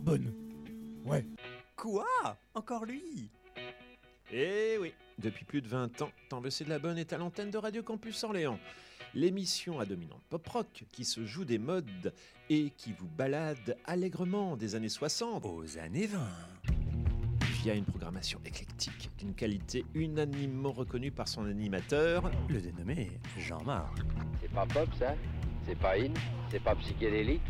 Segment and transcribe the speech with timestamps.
[0.00, 0.32] super bonne.
[1.04, 1.26] Ouais.
[1.76, 2.06] Quoi?
[2.54, 3.30] Encore lui?
[4.32, 7.18] Eh oui, depuis plus de 20 ans, T'en veux c'est de la bonne est à
[7.18, 8.58] l'antenne de Radio Campus Orléans.
[9.14, 12.14] L'émission à dominante pop-rock qui se joue des modes
[12.48, 16.20] et qui vous balade allègrement des années 60 Aux années 20.
[17.62, 22.30] via une programmation éclectique d'une qualité unanimement reconnue par son animateur.
[22.48, 23.98] Le dénommé Jean-Marc.
[24.40, 25.16] C'est pas pop ça
[25.66, 26.14] C'est pas in
[26.52, 27.42] C'est pas psychédélique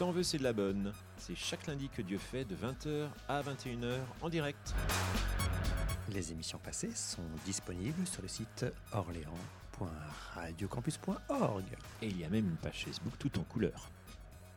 [0.00, 0.94] T'en veux c'est de la bonne.
[1.18, 4.74] C'est chaque lundi que Dieu fait de 20h à 21h en direct.
[6.08, 11.64] Les émissions passées sont disponibles sur le site orléans.radiocampus.org.
[12.00, 13.90] Et il y a même une page Facebook tout en couleur.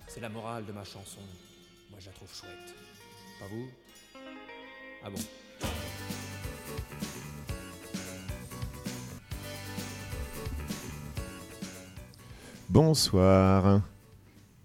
[0.08, 1.20] C'est la morale de ma chanson.
[1.90, 2.74] Moi, je la trouve chouette.
[3.42, 3.68] Pas vous?
[5.04, 5.20] Ah bon?
[12.70, 13.82] Bonsoir.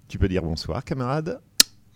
[0.08, 1.38] Tu peux dire bonsoir, camarade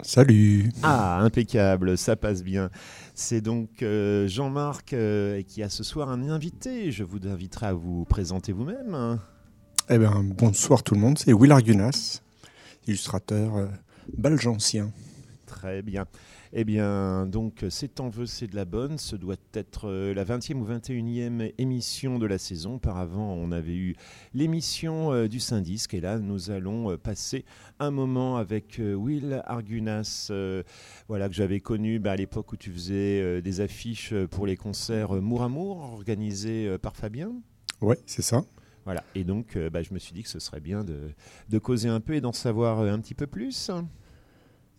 [0.02, 0.70] Salut.
[0.82, 2.68] Ah, impeccable, ça passe bien.
[3.14, 6.92] C'est donc euh, Jean-Marc euh, qui a ce soir un invité.
[6.92, 9.18] Je vous inviterai à vous présenter vous-même.
[9.88, 11.18] Eh bien, bonsoir tout le monde.
[11.18, 12.20] C'est Will Argunas,
[12.86, 13.66] illustrateur euh.
[15.53, 16.06] Très bien.
[16.55, 18.97] Eh bien, donc, c'est en vœu, c'est de la bonne.
[18.97, 22.77] Ce doit être euh, la 20e ou 21e émission de la saison.
[22.77, 23.95] Auparavant, on avait eu
[24.33, 25.92] l'émission euh, du Syndisk.
[25.92, 27.45] Et là, nous allons euh, passer
[27.80, 30.62] un moment avec Will Argunas, euh,
[31.06, 35.13] voilà, que j'avais connu bah, à l'époque où tu faisais des affiches pour les concerts
[35.20, 37.30] Mour Amour, organisés par Fabien.
[37.83, 38.42] Ouais, c'est ça.
[38.86, 39.05] Voilà.
[39.14, 41.11] Et donc, bah, je me suis dit que ce serait bien de,
[41.51, 43.70] de causer un peu et d'en savoir un petit peu plus.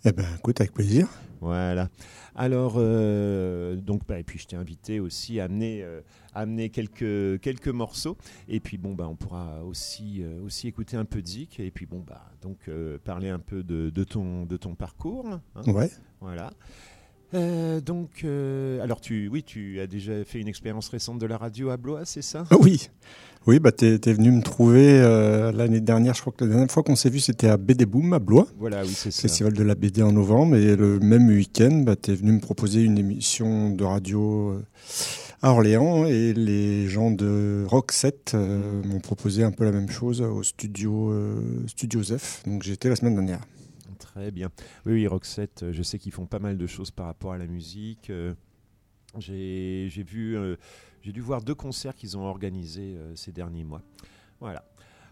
[0.05, 1.07] Eh ben, écoute, avec plaisir.
[1.39, 1.89] Voilà.
[2.35, 6.01] Alors, euh, donc, bah, et puis je t'ai invité aussi à amener, euh,
[6.33, 8.17] à amener quelques, quelques morceaux.
[8.49, 11.59] Et puis, bon, bah, on pourra aussi, euh, aussi écouter un peu de zik.
[11.59, 12.69] Et puis, bon, bah, donc,
[13.05, 15.25] parler un peu de, de ton, de ton parcours.
[15.55, 15.71] hein.
[15.71, 15.89] Ouais.
[16.19, 16.51] Voilà.
[17.33, 21.37] Euh, donc, euh, alors, tu, oui, tu as déjà fait une expérience récente de la
[21.37, 22.45] radio à Blois, c'est ça?
[22.59, 22.89] Oui.
[23.45, 26.13] Oui, bah t'es es venu me trouver euh, l'année dernière.
[26.13, 28.47] Je crois que la dernière fois qu'on s'est vu, c'était à BD Boom à Blois,
[28.57, 29.23] Voilà, oui, c'est ça.
[29.23, 30.55] festival de la BD en novembre.
[30.55, 34.61] Et le même week-end, bah, t'es venu me proposer une émission de radio
[35.41, 36.05] à Orléans.
[36.05, 40.41] Et les gens de Rock 7 euh, m'ont proposé un peu la même chose au
[40.41, 41.13] studio,
[41.67, 42.43] studio Zef.
[42.47, 43.41] Donc j'étais la semaine dernière.
[44.13, 44.49] Très bien.
[44.85, 47.37] Oui, oui, Roxette, euh, je sais qu'ils font pas mal de choses par rapport à
[47.39, 48.11] la musique.
[48.11, 48.35] euh,
[49.17, 50.55] J'ai vu, euh,
[51.01, 53.81] j'ai dû voir deux concerts qu'ils ont organisés ces derniers mois.
[54.39, 54.63] Voilà.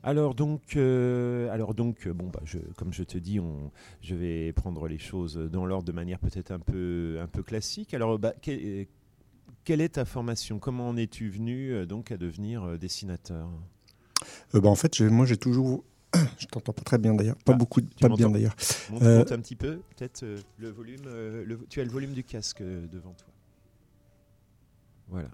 [0.04, 2.42] Alors donc, alors donc, bon bah,
[2.76, 3.40] comme je te dis,
[4.02, 7.94] je vais prendre les choses dans l'ordre de manière peut-être un peu, un peu classique.
[7.94, 8.86] Alors, bah, que-
[9.64, 10.58] quelle est ta formation?
[10.58, 13.48] Comment en es-tu venu donc à devenir dessinateur?
[14.54, 15.84] Bah, en fait, moi j'ai toujours.
[16.38, 17.38] Je t'entends pas très bien d'ailleurs.
[17.38, 18.56] Pas Ah, beaucoup, pas bien d'ailleurs.
[18.90, 21.02] Monte, Euh, monte un petit peu, peut-être euh, le volume.
[21.06, 23.28] euh, le- tu as le volume du casque devant toi.
[25.10, 25.30] Voilà.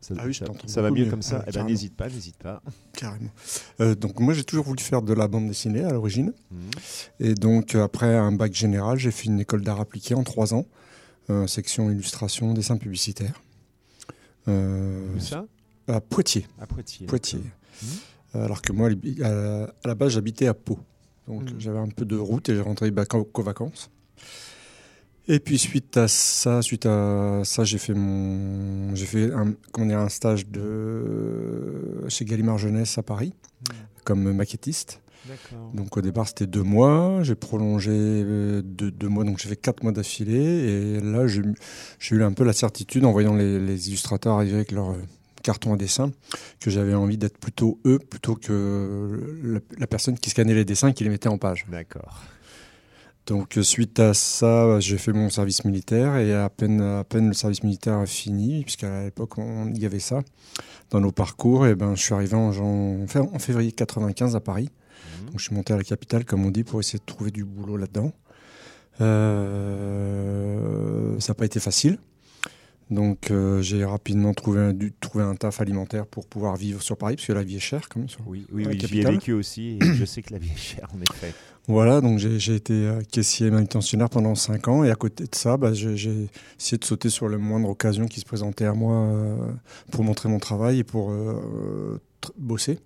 [0.00, 1.10] Ça, Ah oui, ça- ça va mieux mieux.
[1.10, 1.40] comme ça.
[1.42, 2.60] Ah, Eh ben, n'hésite pas, n'hésite pas.
[2.92, 3.30] Carrément.
[3.78, 6.32] Donc moi j'ai toujours voulu faire de la bande dessinée à l'origine.
[6.50, 6.70] Mhm.
[7.20, 10.66] Et donc après un bac général, j'ai fait une école d'art appliqué en trois ans,
[11.46, 13.40] section illustration, dessin publicitaire.
[14.48, 15.44] Où ça?
[15.88, 16.46] à Poitiers.
[16.60, 17.06] À Poitiers.
[17.06, 17.40] Poitiers.
[18.34, 18.88] Euh, Alors que moi,
[19.22, 19.28] à,
[19.64, 20.78] à la base, j'habitais à Pau.
[21.28, 21.60] Donc Mhm.
[21.60, 23.90] j'avais un peu de route et j'ai rentré bah, qu'aux vacances.
[25.28, 29.86] Et puis suite à ça, suite à ça, j'ai fait mon, j'ai fait un, comment
[29.86, 33.32] dire, un stage de chez Gallimard Jeunesse à Paris
[33.70, 33.76] Mhm.
[34.04, 35.00] comme maquettiste.
[35.74, 39.54] Donc au départ c'était deux mois, j'ai prolongé euh, de deux mois, donc j'ai fait
[39.54, 40.34] quatre mois d'affilée.
[40.34, 41.42] Et là j'ai
[42.10, 44.96] eu un peu la certitude en voyant les, les illustrateurs arriver avec leur euh,
[45.42, 46.10] carton à dessin
[46.60, 50.88] que j'avais envie d'être plutôt eux plutôt que la, la personne qui scannait les dessins
[50.88, 51.66] et qui les mettait en page.
[51.70, 52.22] D'accord.
[53.26, 57.28] Donc euh, suite à ça, j'ai fait mon service militaire et à peine, à peine
[57.28, 60.22] le service militaire a fini, puisqu'à l'époque on- il y avait ça
[60.90, 64.70] dans nos parcours, et ben je suis arrivé en, en février 95 à Paris.
[65.20, 65.26] Mhm.
[65.26, 67.44] Donc je suis monté à la capitale, comme on dit, pour essayer de trouver du
[67.44, 68.12] boulot là-dedans.
[69.82, 71.98] Euh, ça n'a pas été facile.
[72.92, 76.96] Donc euh, j'ai rapidement trouvé un, dû trouver un taf alimentaire pour pouvoir vivre sur
[76.98, 78.08] Paris, parce que la vie est chère quand même.
[78.08, 80.58] sur- Oui, oui, oui j'y ai vécu aussi et je sais que la vie est
[80.58, 81.32] chère en effet.
[81.68, 85.56] Voilà, donc j'ai été euh, caissier manutentionnaire pendant 5 ans et à côté de ça,
[85.56, 85.92] bah, j'ai
[86.58, 89.36] essayé de sauter sur la moindre occasion qui se présentait à moi euh,
[89.92, 92.00] pour montrer mon travail et pour euh,
[92.36, 92.80] bosser.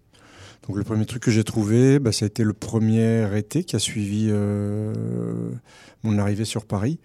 [0.69, 3.77] Donc le premier truc que j'ai trouvé, bah, ça a été le premier été qui
[3.77, 4.31] a suivi
[6.03, 6.99] mon arrivée sur Paris,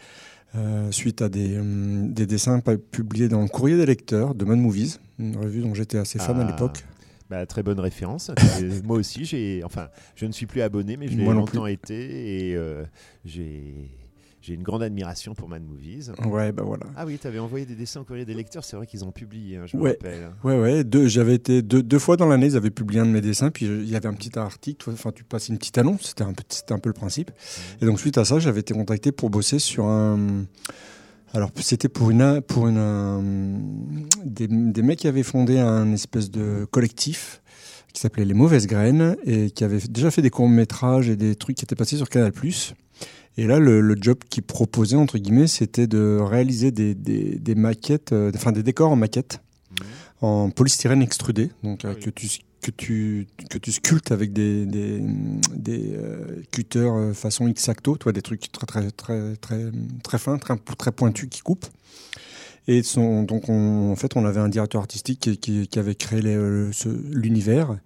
[0.55, 2.59] euh, suite à des, hum, des dessins
[2.91, 6.39] publiés dans le courrier des lecteurs de Mad Movies, une revue dont j'étais assez fan
[6.39, 6.51] à Ah.
[6.51, 6.83] l'époque.
[7.29, 8.29] Bah, très bonne référence.
[8.83, 12.55] Moi aussi, j'ai, enfin, je ne suis plus abonné, mais je l'ai longtemps été et
[12.57, 12.83] euh,
[13.23, 13.89] j'ai,
[14.41, 16.11] j'ai une grande admiration pour Mad Movies.
[16.25, 16.85] Ouais, bah voilà.
[16.95, 19.11] Ah oui, tu avais envoyé des dessins au courrier des lecteurs, c'est vrai qu'ils ont
[19.11, 19.91] publié, hein, je me Ouais.
[19.91, 20.31] rappelle.
[20.43, 20.83] Ouais, ouais.
[20.83, 23.51] Deux, j'avais été deux, deux fois dans l'année, ils avaient publié un de mes dessins,
[23.51, 26.23] puis je- il y avait un petit article, enfin, tu passes une petite annonce, c'était
[26.23, 27.31] un, peu- c'était un peu le principe.
[27.81, 30.45] Et donc, suite à ça, j'avais été contacté pour bosser sur un.
[31.33, 33.23] Alors, c'était pour une, pour une, un-
[34.25, 37.41] des, des mecs qui avaient fondé un espèce de collectif
[37.93, 41.57] qui s'appelait Les Mauvaises Graines et qui avait déjà fait des courts-métrages et des trucs
[41.57, 42.31] qui étaient passés sur Canal+.
[43.37, 47.55] Et là, le, le job qu'ils proposaient, entre guillemets, c'était de réaliser des, des, des
[47.55, 49.39] maquettes, euh, enfin des décors en maquette,
[50.21, 52.01] en polystyrène extrudé, donc euh, Oui.
[52.01, 52.27] que, tu,
[52.61, 55.01] que, tu, que tu sculptes avec des, des,
[55.55, 59.71] des euh, cutters euh, façon X-Acto, toi, des trucs très, très, très, très,
[60.03, 61.65] très fins, très, très pointus qui coupent.
[62.67, 65.95] Et son, donc, on, en fait, on avait un directeur artistique qui, qui, qui avait
[65.95, 66.69] créé euh,
[67.11, 67.77] l'univers.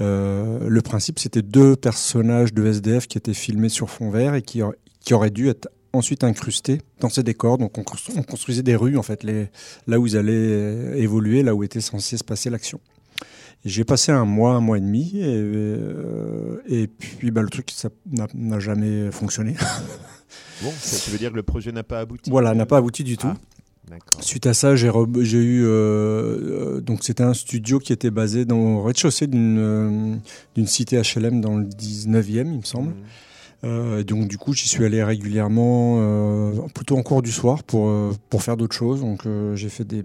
[0.00, 4.42] Euh, le principe, c'était deux personnages de SDF qui étaient filmés sur fond vert et
[4.42, 7.58] qui, auraient- qui auraient dû être ensuite incrustés dans ces décors.
[7.58, 9.48] Donc, on, constru- on construisait des rues, en fait, les,
[9.86, 12.80] là où ils allaient euh, évoluer, là où était censé se passer l'action.
[13.64, 17.70] J'ai passé un mois, un mois et demi, et, euh, et puis bah, le truc,
[17.74, 17.88] ça
[18.34, 19.54] n'a jamais fonctionné.
[20.62, 23.04] Bon, ça, tu veux dire que le projet n'a pas abouti voilà, n'a pas abouti
[23.04, 23.28] du tout.
[23.30, 23.36] Ah.
[24.20, 28.58] Suite à ça, j'ai eu euh, euh, donc c'était un studio qui était basé dans
[28.58, 30.14] au rez-de-chaussée d'une euh,
[30.54, 32.90] d'une cité HLM dans le 19e, il me semble.
[32.90, 32.94] Mhm.
[33.64, 37.90] Euh, donc du coup, j'y suis allé régulièrement, plutôt en cours du soir pour
[38.30, 39.00] pour faire d'autres choses.
[39.00, 40.02] Donc j'ai fait des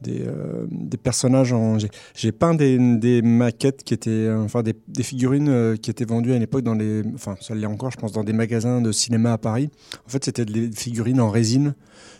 [0.00, 0.24] des,
[0.68, 1.78] des personnages en
[2.14, 6.36] j'ai- peint des, des maquettes qui étaient enfin des, des figurines qui étaient vendues à
[6.36, 9.32] une époque dans les enfin ça l'est encore je pense dans des magasins de cinéma
[9.34, 9.70] à Paris
[10.04, 11.76] en fait c'était des figurines en résine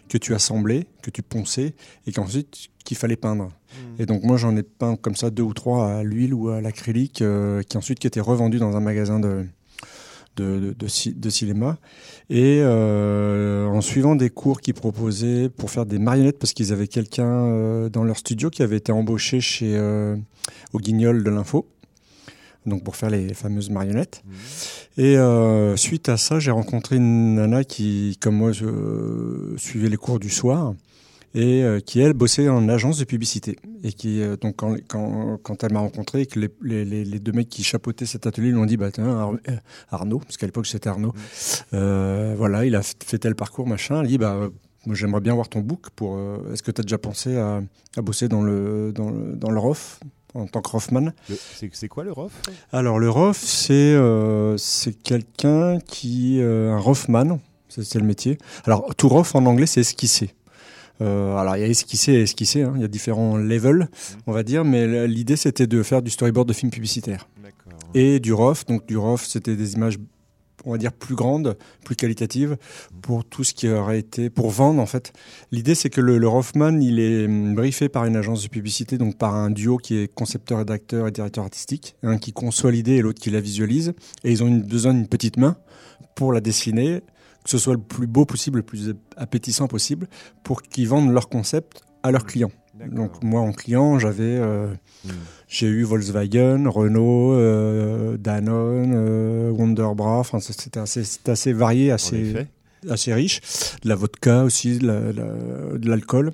[0.08, 1.75] que tu assemblais que tu ponçais
[2.06, 3.50] et qu'ensuite qu'il fallait peindre.
[3.99, 6.60] Et donc moi j'en ai peint comme ça deux ou trois à l'huile ou à
[6.60, 9.44] l'acrylique euh, qui ensuite qui étaient revendus dans un magasin de
[10.37, 11.76] de, de, de ci- de cinéma.
[12.31, 16.88] Et euh, en suivant des cours qu'ils proposaient pour faire des marionnettes parce qu'ils avaient
[16.88, 19.78] quelqu'un euh, dans leur studio qui avait été embauché chez
[20.72, 21.66] au Guignol de l'info
[22.67, 24.23] donc pour faire les fameuses marionnettes.
[24.25, 25.05] Mhm.
[25.05, 29.97] et euh, suite à ça j'ai rencontré une nana qui comme moi euh, suivait les
[29.97, 30.75] cours du soir
[31.35, 35.38] et euh, qui elle bossait en agence de publicité et qui euh, donc quand, quand,
[35.43, 38.26] quand elle m'a rencontré et que les, les, les- les deux mecs qui chapeautaient cet
[38.26, 39.32] atelier lui ont dit bah tiens Ar-
[39.91, 41.14] Arnaud parce qu'à l'époque c'était Arnaud
[41.73, 44.03] euh, voilà il a fait tel parcours machin.
[44.03, 44.50] Elle dit bah
[44.85, 46.19] moi j'aimerais bien voir ton book pour
[46.53, 47.62] est-ce que tu as déjà pensé à,
[47.97, 50.00] à bosser dans le dans le dans le ROF
[50.34, 51.11] en tant que Roffman
[51.55, 52.32] C'est quoi le ROF
[52.73, 54.56] alors le ROF, c'est euh,
[55.02, 57.38] quelqu'un qui euh, un Roffman,
[57.69, 58.38] c'est le métier.
[58.64, 60.34] Alors tout ROF en anglais c'est esquisser.
[61.00, 62.73] Euh, alors il y a esquisser et esquisser, hein.
[62.76, 63.88] il y a différents levels,
[64.26, 67.28] on va dire, mais l'idée c'était de faire du storyboard de films publicitaires
[67.94, 68.64] et du ROF.
[68.67, 69.99] Donc du ROF c'était des images
[70.64, 72.56] on va dire plus grandes, plus qualitatives
[73.00, 75.12] pour tout ce qui aurait été pour vendre en fait.
[75.50, 78.99] L'idée c'est que le, le Roffman il est hum, briefé par une agence de publicité
[78.99, 82.92] donc par un duo qui est concepteur rédacteur et directeur artistique, un qui conçoit l'idée
[82.92, 83.94] et l'autre qui la visualise
[84.25, 85.56] et ils ont besoin d'une petite main
[86.14, 87.02] pour la dessiner
[87.44, 90.09] que ce soit le plus beau possible, le plus appétissant possible
[90.44, 92.52] pour qu'ils vendent leur concept à leurs clients.
[92.88, 94.67] Donc moi en client, j'avais euh,
[95.05, 95.12] Mhm.
[95.49, 100.19] j'ai eu Volkswagen, Renault, euh, Danone, euh, Wonderbra.
[100.21, 102.33] Enfin, c'était assez, varié, assez,
[102.88, 103.41] assez riche.
[103.83, 106.31] De la vodka aussi, de, la- la- de l'alcool,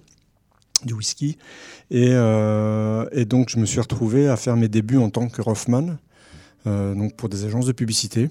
[0.84, 1.38] du whisky.
[1.90, 2.10] Et,
[3.12, 5.98] et donc, je me suis retrouvé à faire mes débuts en tant que Rothman,
[6.66, 8.30] donc pour des agences de publicité.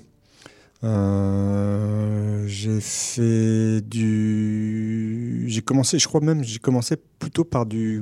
[0.83, 8.01] Euh, j'ai fait du, j'ai commencé, je crois même, j'ai commencé plutôt par du,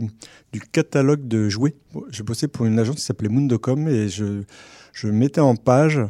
[0.51, 1.75] du catalogue de jouets.
[2.09, 4.43] Je bossais pour une agence qui s'appelait Mundocom et je,
[4.93, 6.01] je mettais en page,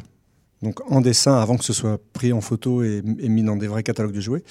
[0.62, 3.68] donc en dessin avant que ce soit pris en photo et, et mis dans des
[3.68, 4.42] vrais catalogues de jouets.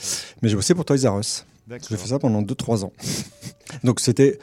[0.41, 1.45] Mais j'ai bossé pour Toys R Us.
[1.89, 2.93] J'ai fait ça pendant 2-3 ans.
[3.84, 4.39] donc c'était,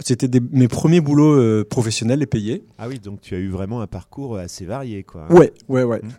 [0.00, 2.64] c'était mes premiers boulots euh, professionnels et payés.
[2.78, 5.32] Ah oui, donc tu as eu vraiment un parcours assez varié, quoi.
[5.32, 6.00] Ouais, ouais, ouais.
[6.02, 6.10] Mhm.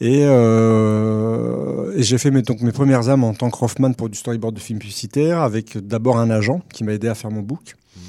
[0.00, 4.10] Et, euh, et j'ai fait mes, donc mes premières âmes en tant que Rothman pour
[4.10, 7.40] du storyboard de film publicitaire avec d'abord un agent qui m'a aidé à faire mon
[7.40, 7.76] book.
[7.96, 8.02] Mhm.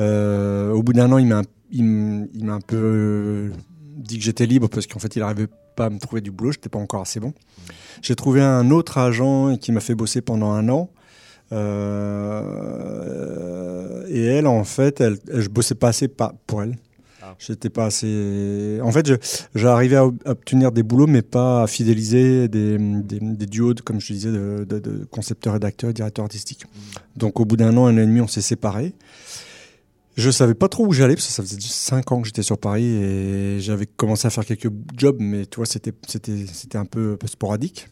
[0.00, 3.50] Euh, au bout d'un an, il m'a il il un peu euh,
[3.96, 6.52] dit que j'étais libre parce qu'en fait, il n'arrivait pas à me trouver du boulot,
[6.52, 7.34] j'étais pas encore assez bon.
[8.00, 10.90] J'ai trouvé un autre agent qui m'a fait bosser pendant un an.
[11.52, 12.44] Euh,
[14.08, 16.76] et elle, en fait, elle, je bossais pas assez pour elle.
[17.30, 17.34] Ah.
[17.38, 18.78] J'étais pas assez.
[18.82, 19.10] En fait,
[19.54, 23.74] j'arrivais à ob- à obtenir des boulots, mais pas à fidéliser des, des, des duos,
[23.74, 26.64] de, comme je disais, de, de, de concepteurs, rédacteurs, directeurs artistiques.
[27.16, 28.94] Donc, au bout d'un an, un an et demi, on s'est séparés.
[30.16, 32.58] Je savais pas trop où j'allais parce que ça faisait cinq ans que j'étais sur
[32.58, 35.92] Paris et j'avais commencé à faire quelques jobs, mais tu vois, c'était
[36.74, 37.88] un peu, un peu sporadique.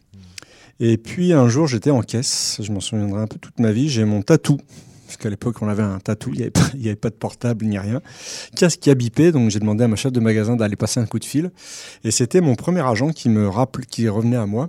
[0.80, 2.58] Et puis un jour, j'étais en caisse.
[2.60, 3.88] Je m'en souviendrai un peu toute ma vie.
[3.88, 4.58] J'ai mon tatou.
[5.06, 6.42] Parce qu'à l'époque, on avait un tatou, il n'y
[6.88, 8.00] avait, pas- de portable ni rien.
[8.56, 11.06] Casque qui a bipé, donc j'ai demandé à ma chef de magasin d'aller passer un
[11.06, 11.50] coup de fil.
[12.04, 14.68] Et c'était mon premier agent qui me rappelait, qui revenait à moi,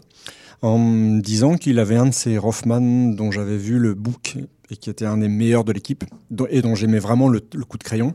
[0.62, 4.38] en me disant qu'il avait un de ces Rothman dont j'avais vu le book
[4.70, 6.04] et qui était un des meilleurs de l'équipe,
[6.50, 8.14] et dont j'aimais vraiment le, le coup de crayon,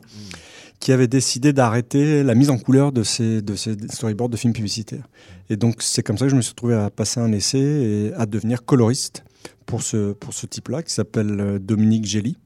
[0.81, 4.53] qui avait décidé d'arrêter la mise en couleur de ces, de ces storyboards de films
[4.53, 5.09] publicitaires.
[5.49, 8.13] Et donc c'est comme ça que je me suis retrouvé à passer un essai et
[8.17, 9.25] à devenir coloriste
[9.67, 12.37] pour ce, pour ce type-là, qui s'appelle euh, Dominique Gély.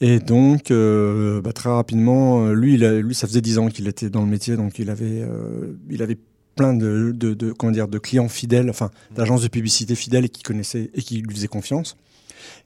[0.00, 3.86] Et donc, euh, bah, très rapidement, euh, lui, il lui, ça faisait dix ans qu'il
[3.86, 5.22] était dans le métier, donc il avait,
[5.90, 6.16] il avait
[6.56, 10.28] plein de, de, de- comment dire, de clients fidèles, enfin, d'agences de publicité fidèles et
[10.28, 11.96] qui connaissaient et qui lui faisaient confiance.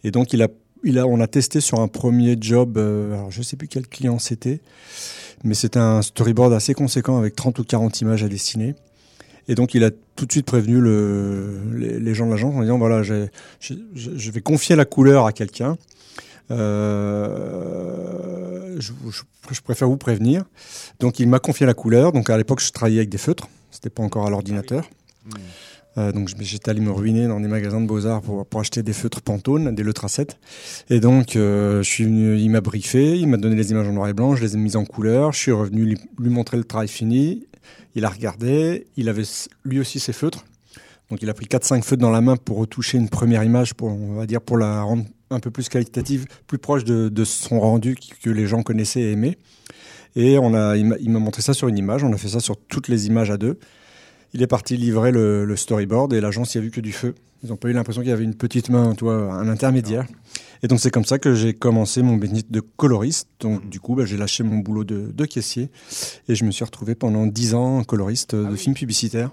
[0.04, 0.48] Et donc, il a,
[0.84, 3.88] il a, on a testé sur un premier job, euh, alors je sais plus quel
[3.88, 4.60] client c'était,
[5.42, 8.74] mais c'était un storyboard assez conséquent avec 30 ou 40 images à dessiner.
[9.48, 12.78] Et donc, il a tout de suite prévenu le, les, gens de l'agence en disant
[12.78, 13.28] voilà, je,
[14.30, 15.76] vais confier la couleur à quelqu'un.
[16.50, 17.74] Euh,
[18.78, 18.92] je,
[19.62, 20.44] préfère vous prévenir.
[21.00, 22.12] Donc, il m'a confié la couleur.
[22.12, 23.48] Donc, à l'époque, je travaillais avec des feutres.
[23.70, 24.88] C'était pas encore à l'ordinateur.
[25.26, 25.32] Hmm.
[25.96, 29.22] Euh, donc j'étais allé me ruiner dans des magasins de beaux-arts pour, acheter des feutres
[29.22, 30.38] Pantone, des Leutra 7.
[30.90, 33.92] Et donc euh, je suis venu, il m'a briefé, il m'a donné les images en
[33.92, 35.84] noir et blanc, je les ai mises en couleur, je suis revenu
[36.18, 37.46] lui, montrer le travail fini,
[37.94, 39.24] il a regardé, il avait
[39.64, 40.44] lui aussi ses feutres.
[41.10, 43.88] Donc il a pris 4-5 feutres dans la main pour retoucher une première image, pour,
[43.88, 47.60] on va dire pour la rendre un peu plus qualitative, plus proche de, de son
[47.60, 49.36] rendu que les gens connaissaient et aimaient.
[50.16, 52.56] Et on a, il m'a montré ça sur une image, on a fait ça sur
[52.56, 53.58] toutes les images à deux.
[54.34, 57.14] Il est parti livrer le, le storyboard et l'agence n'y a vu que du feu.
[57.44, 60.06] Ils n'ont pas eu l'impression qu'il y avait une petite main, toi, un intermédiaire.
[60.62, 63.28] Et donc c'est comme ça que j'ai commencé mon métier de coloriste.
[63.40, 65.70] Donc du coup, bah, j'ai lâché mon boulot de, de caissier
[66.28, 68.58] et je me suis retrouvé pendant 10 ans coloriste de oui.
[68.58, 69.30] films publicitaires.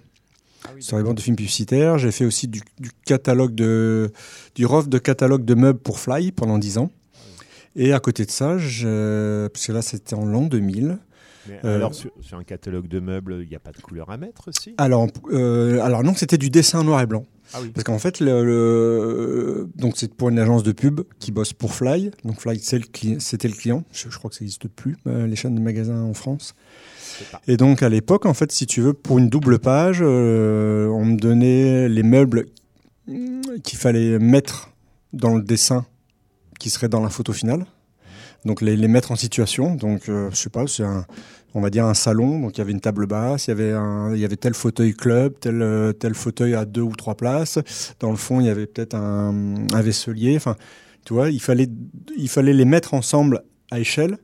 [0.65, 1.98] Ah oui, Storyboard de films publicitaires.
[1.98, 4.12] J'ai fait aussi du, du catalogue de,
[4.53, 6.91] du rough de catalogue de meubles pour Fly pendant 10 ans.
[7.75, 11.00] Et à côté de ça, je, parce que là c'était en l'an 2000.
[11.50, 14.17] Euh, alors, sur, sur un catalogue de meubles, il n'y a pas de couleur à
[14.17, 17.25] mettre aussi Alors, euh, alors non, c'était du dessin noir et blanc.
[17.53, 17.69] Ah oui.
[17.69, 21.74] Parce qu'en fait, le, le- donc c'est pour une agence de pub qui bosse pour
[21.74, 22.12] Fly.
[22.24, 23.83] Donc Fly, c'était le client.
[23.91, 26.53] Je, je crois que ça n'existe plus euh, les chaînes de magasins en France.
[27.48, 31.05] Et donc à l'époque, en fait, si tu veux, pour une double page, euh, on
[31.05, 32.45] me donnait les meubles
[33.63, 34.69] qu'il fallait mettre
[35.12, 35.86] dans le dessin
[36.60, 37.65] qui serait dans la photo finale.
[38.45, 39.75] Donc les, les mettre en situation.
[39.75, 41.05] Donc euh, je sais pas, c'est un,
[41.53, 42.39] on va dire un salon.
[42.39, 44.53] Donc il y avait une table basse, il y avait un, il y avait tel
[44.53, 47.60] fauteuil club, tel euh, tel fauteuil à deux ou trois places.
[48.00, 50.36] Dans le fond, il y avait peut-être un, un vaisselier.
[50.36, 50.55] Enfin,
[51.05, 51.69] tu vois, il fallait
[52.17, 54.17] il fallait les mettre ensemble à échelle.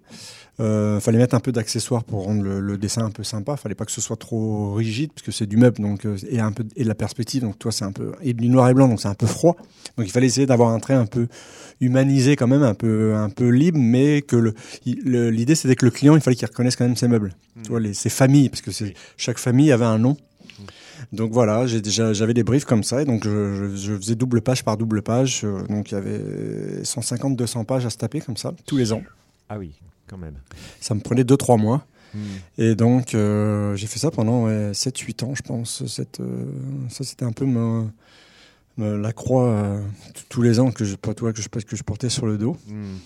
[0.59, 3.57] Euh, fallait mettre un peu d'accessoires pour rendre le, le dessin un peu sympa.
[3.57, 6.39] Fallait pas que ce soit trop rigide parce que c'est du meuble donc euh, et
[6.39, 8.73] un peu et de la perspective donc toi c'est un peu et du noir et
[8.73, 9.55] blanc donc c'est un peu froid.
[9.97, 11.27] Donc il fallait essayer d'avoir un trait un peu
[11.79, 15.85] humanisé quand même un peu un peu libre mais que le il- l'idée c'était que
[15.85, 17.35] le client il fallait qu'il reconnaisse quand même ses meubles.
[17.61, 20.17] Tu vois les ses familles parce que c'est chaque famille avait un nom.
[21.13, 24.41] Donc voilà, j'ai déjà j'avais des briefs comme ça et donc je, je, faisais double
[24.41, 28.21] page par double page euh, donc il y avait 150 200 pages à se taper
[28.21, 29.03] comme ça tous les ans.
[29.49, 29.71] Ah oui,
[30.07, 30.35] quand même.
[30.79, 31.85] Ça me prenait 2-3 mois.
[32.13, 32.19] Hmm.
[32.57, 35.85] Et donc, euh, j'ai fait ça pendant 7-8 ans, je pense.
[35.85, 36.45] Cette, euh,
[36.89, 37.45] ça, c'était un peu
[38.77, 39.81] la croix euh,
[40.29, 42.57] tous les ans que je, toi, que, je, que je portais sur le dos.
[42.67, 42.97] Hmm.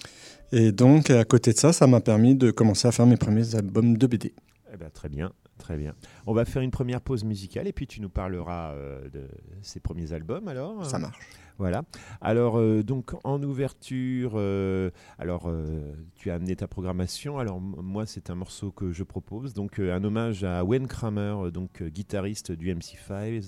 [0.52, 3.56] Et donc, à côté de ça, ça m'a permis de commencer à faire mes premiers
[3.56, 4.34] albums de BD.
[4.74, 5.94] Eh ben, très bien, très bien.
[6.28, 8.76] On va faire une première pause musicale et puis tu nous parleras
[9.14, 9.28] de
[9.62, 10.86] ces premiers albums alors?
[10.86, 11.20] Ça marche.
[11.58, 11.84] Voilà.
[12.22, 14.90] Alors, euh, donc, en ouverture, euh,
[15.20, 17.38] alors, euh, tu as amené ta programmation.
[17.38, 19.54] Alors, moi, c'est un morceau que je propose.
[19.54, 23.42] Donc, un hommage à Wayne Kramer, donc, guitariste du MC5,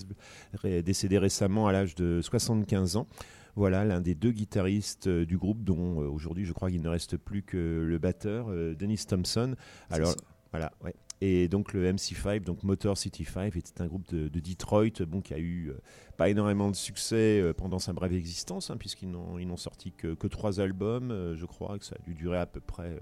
[0.54, 3.08] ré- décédé récemment à l'âge de 75 ans.
[3.56, 7.44] Voilà, l'un des deux guitaristes du groupe, dont aujourd'hui, je crois qu'il ne reste plus
[7.44, 9.56] que le batteur, Dennis Thompson.
[9.92, 10.16] Alors,
[10.52, 10.96] voilà, ouais.
[11.26, 15.22] Et donc le MC5, donc Motor City 5, était un groupe de, de Detroit bon,
[15.22, 15.80] qui a eu euh,
[16.18, 19.94] pas énormément de succès euh, pendant sa brève existence, hein, puisqu'ils n'ont ils n'ont sorti
[19.94, 23.02] que, que trois albums, euh, je crois que ça a dû durer à peu près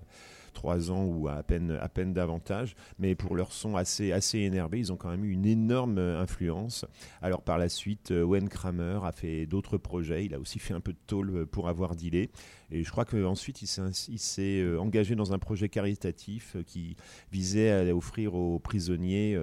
[0.53, 2.75] trois ans ou à peine, à peine davantage.
[2.99, 6.85] Mais pour leur son assez, assez énervé, ils ont quand même eu une énorme influence.
[7.21, 10.25] Alors par la suite, Wayne Kramer a fait d'autres projets.
[10.25, 12.29] Il a aussi fait un peu de tôle pour avoir dealé.
[12.71, 16.95] Et je crois qu'ensuite, il s'est engagé dans un projet caritatif qui
[17.31, 19.37] visait à offrir aux prisonniers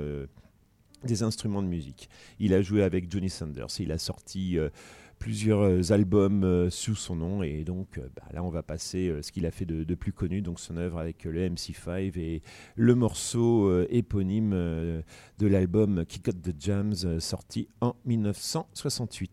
[1.04, 2.08] des instruments de musique.
[2.38, 4.68] Il a joué avec Johnny Sanders, il a sorti euh,
[5.18, 9.32] plusieurs euh, albums euh, sous son nom et donc bah, là on va passer ce
[9.32, 12.42] qu'il a fait de, plus connu, donc son œuvre avec le MC5 et
[12.76, 19.30] le morceau éponyme de l'album Kick Got the Jams sorti en 1968.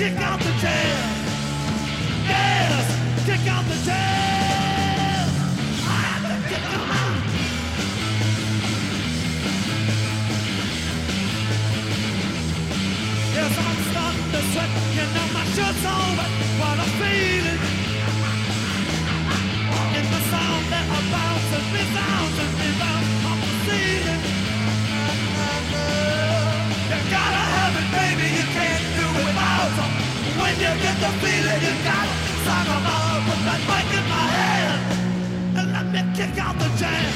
[0.00, 0.96] Kick out the tail.
[2.26, 4.39] Yes, kick out the tail.
[30.78, 32.06] Get the feeling you got,
[33.46, 34.82] that mic in my hand,
[35.58, 37.12] and let me kick out the jam.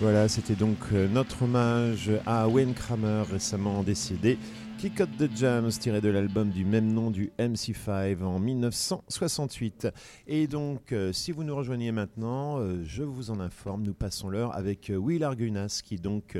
[0.00, 4.38] Voilà, c'était donc euh, notre hommage à Wayne Kramer, récemment décédé,
[4.78, 9.88] qui Cut the Jams, tiré de l'album du même nom du MC5 en 1968.
[10.28, 14.28] Et donc, euh, si vous nous rejoignez maintenant, euh, je vous en informe, nous passons
[14.28, 16.38] l'heure avec Will Argunas, qui donc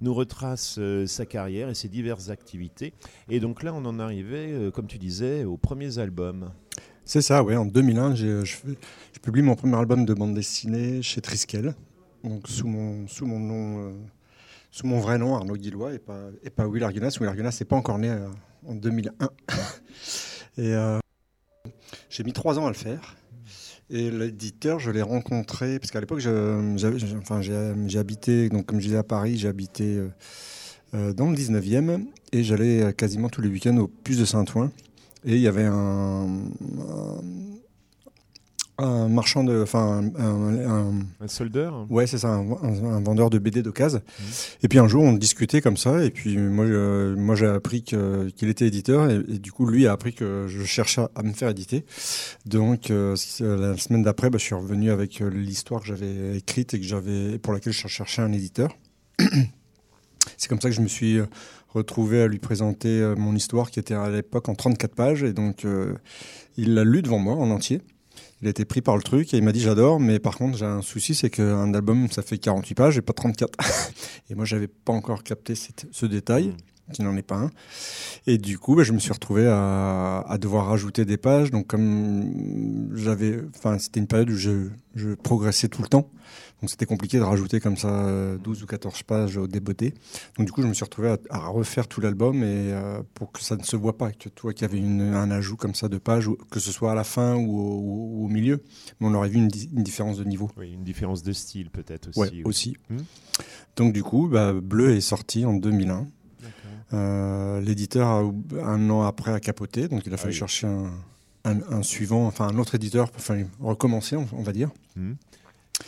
[0.00, 2.94] nous retrace sa carrière et ses diverses activités.
[3.28, 6.52] Et donc là, on en arrivait, comme tu disais, aux premiers albums.
[7.04, 7.56] C'est ça, oui.
[7.56, 8.56] En 2001, je, je,
[9.20, 11.74] publie mon premier album de bande dessinée chez Triskel,
[12.24, 13.92] donc sous mon, sous mon nom, euh,
[14.70, 17.16] sous mon vrai nom, Arnaud Guillois, et pas, et pas Will Argunas.
[17.20, 18.28] Will Argunas n'est pas encore né euh,
[18.66, 19.12] en 2001.
[20.58, 20.98] et euh,
[22.08, 23.16] j'ai mis trois ans à le faire.
[23.88, 26.30] Et l'éditeur, je l'ai rencontré, parce qu'à l'époque, j'ai
[27.18, 30.00] enfin, donc comme je disais à Paris, j'ai habité
[30.92, 34.70] dans le 19e, et j'allais quasiment tous les week-ends au Puce de Saint-Ouen.
[35.24, 36.28] Et il y avait un
[39.08, 41.86] marchand de, enfin un, un, soldeur.
[41.90, 43.98] Ouais, c'est ça, un, vendeur de BD d'occasion.
[43.98, 44.22] Mmh.
[44.64, 46.66] Et puis un jour, on discutait comme ça, et puis moi,
[47.16, 51.02] moi j'ai appris qu'il était éditeur, et, du coup, lui a appris que je cherchais
[51.14, 51.84] à me faire éditer.
[52.46, 56.74] Donc euh, la semaine d'après, bah, je suis revenu avec euh, l'histoire que j'avais écrite
[56.74, 58.76] et que j'avais pour laquelle je cherchais un éditeur.
[60.36, 61.26] c'est comme ça que je me suis euh,
[61.68, 65.64] retrouvé à lui présenter mon histoire qui était à l'époque en 34 pages, et donc
[66.56, 67.80] il l'a lu devant moi en entier
[68.40, 70.56] il a été pris par le truc et il m'a dit j'adore, mais par contre
[70.56, 73.58] j'ai un souci, c'est qu'un album ça fait 48 pages et pas 34.
[74.30, 76.54] et moi j'avais pas encore capté ce détail.
[76.92, 77.50] Qui n'en est pas un.
[78.26, 81.50] Et du coup, bah, je me suis retrouvé à, à devoir rajouter des pages.
[81.50, 86.08] Donc, comme j'avais, enfin, c'était une période où je, je progressais tout le temps.
[86.60, 89.94] Donc, c'était compliqué de rajouter comme ça euh, 12 ou 14 pages au débeauté.
[90.36, 93.32] Donc, du coup, je me suis retrouvé à, à refaire tout l'album et euh, pour
[93.32, 95.56] que ça ne se voit pas, que tu vois qu'il y avait une, un ajout
[95.56, 97.80] comme ça de pages, que ce soit à la fin ou au,
[98.20, 98.62] ou au milieu.
[99.00, 100.50] Mais on aurait vu une, di- une différence de niveau.
[100.58, 102.20] Oui, une différence de style peut-être aussi.
[102.20, 102.42] Ouais, oui.
[102.44, 102.76] aussi.
[102.90, 102.98] Hmm.
[103.76, 106.06] Donc du coup, bah, Bleu est sorti en 2001.
[106.92, 108.32] Euh, L'éditeur, a-
[108.64, 110.38] un an après, a capoté, donc il a Ah fallu oui.
[110.38, 110.90] chercher un,
[111.44, 114.70] un- un suivant, enfin un autre éditeur, enfin recommencer, on, on va dire.
[114.96, 115.12] Hmm.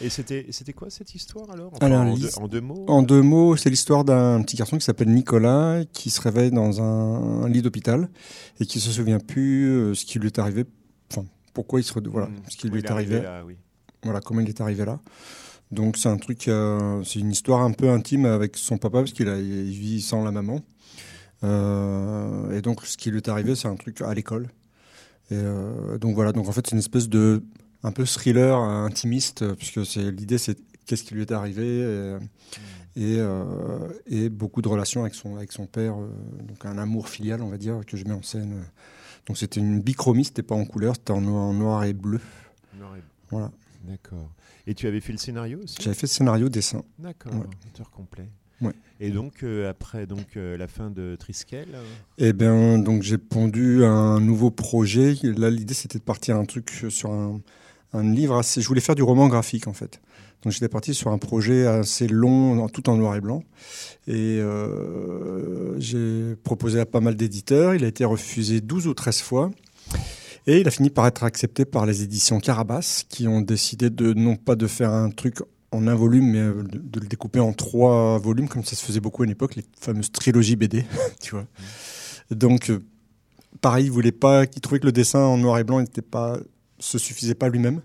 [0.00, 3.20] Et c'était quoi cette histoire alors, Alors, en, deux, l'his- en deux mots En deux
[3.20, 7.48] mots, c'est l'histoire d'un petit garçon qui s'appelle Nicolas, qui se réveille dans un, un
[7.48, 8.08] lit d'hôpital
[8.58, 10.64] et qui se souvient plus euh, ce qui lui est arrivé,
[11.10, 12.36] enfin pourquoi il se, voilà, Hmm.
[12.48, 13.20] ce qui lui est arrivé.
[13.20, 13.56] là, oui.
[14.04, 14.98] Voilà, comment il est arrivé là.
[15.70, 19.12] Donc c'est un truc, euh, c'est une histoire un peu intime avec son papa parce
[19.12, 20.60] qu'il vit sans la maman.
[21.44, 24.44] Euh, et donc ce qui lui est arrivé, c'est un truc à l'école.
[25.30, 27.42] Et euh, donc voilà, donc en fait c'est une espèce de
[27.82, 32.16] un peu thriller intimiste puisque c'est l'idée c'est qu'est-ce qui lui est arrivé et,
[32.96, 36.08] et, euh, et beaucoup de relations avec son avec son père, euh,
[36.46, 38.64] donc un amour filial on va dire que je mets en scène.
[39.26, 42.20] Donc c'était une bichromie, c'était pas en couleur, c'était en noir, en noir et bleu.
[42.78, 43.50] Noir et- Voilà.
[43.84, 44.30] D'accord.
[44.66, 45.76] Et tu avais fait le scénario aussi?
[45.80, 46.82] J'avais fait scénario, dessin.
[46.98, 47.46] D'accord, Ouais.
[47.72, 48.28] auteur complet.
[48.62, 48.72] Ouais.
[49.00, 51.82] Et donc euh, après donc euh, la fin de Triskel, euh,
[52.18, 55.14] Eh bien, donc j'ai pondu un nouveau projet.
[55.24, 57.40] Là, l'idée c'était de partir un truc sur un,
[57.92, 58.60] un livre assez.
[58.60, 60.00] Je voulais faire du roman graphique en fait.
[60.44, 63.42] Donc j'étais parti sur un projet assez long, tout en noir et blanc.
[64.08, 64.40] Et
[65.78, 67.76] j'ai proposé à pas mal d'éditeurs.
[67.76, 69.50] Il a été refusé 12 ou 13 fois.
[70.48, 74.12] Et il a fini par être accepté par les éditions Carabas, qui ont décidé de
[74.12, 75.36] non pas de faire un truc
[75.72, 78.84] en un volume, mais euh, de, de le découper en trois volumes, comme ça se
[78.84, 80.84] faisait beaucoup à l'époque, les fameuses trilogies BD,
[81.20, 81.46] tu vois.
[82.30, 82.80] Donc, euh,
[83.60, 86.38] pareil, il voulait pas, il trouvait que le dessin en noir et blanc n'était pas,
[86.78, 87.80] se suffisait pas lui-même.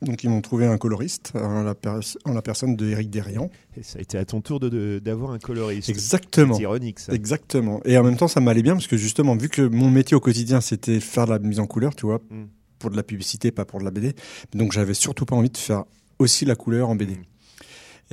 [0.00, 3.50] Donc, ils m'ont trouvé un coloriste en la, pers- en la personne de Éric Desriand.
[3.76, 5.88] et ça a été à ton tour de- de- d'avoir un coloriste.
[5.88, 6.54] Exactement.
[6.54, 7.12] C'est ironique ça.
[7.12, 7.80] Exactement.
[7.84, 10.20] Et en même temps, ça m'allait bien parce que justement, vu que mon métier au
[10.20, 12.46] quotidien, c'était faire de la mise en couleur, tu vois, Mm.
[12.80, 14.16] pour de la publicité, pas pour de la BD.
[14.54, 15.84] Donc, j'avais surtout pas envie de faire
[16.22, 17.14] aussi la couleur en BD.
[17.14, 17.24] Mm.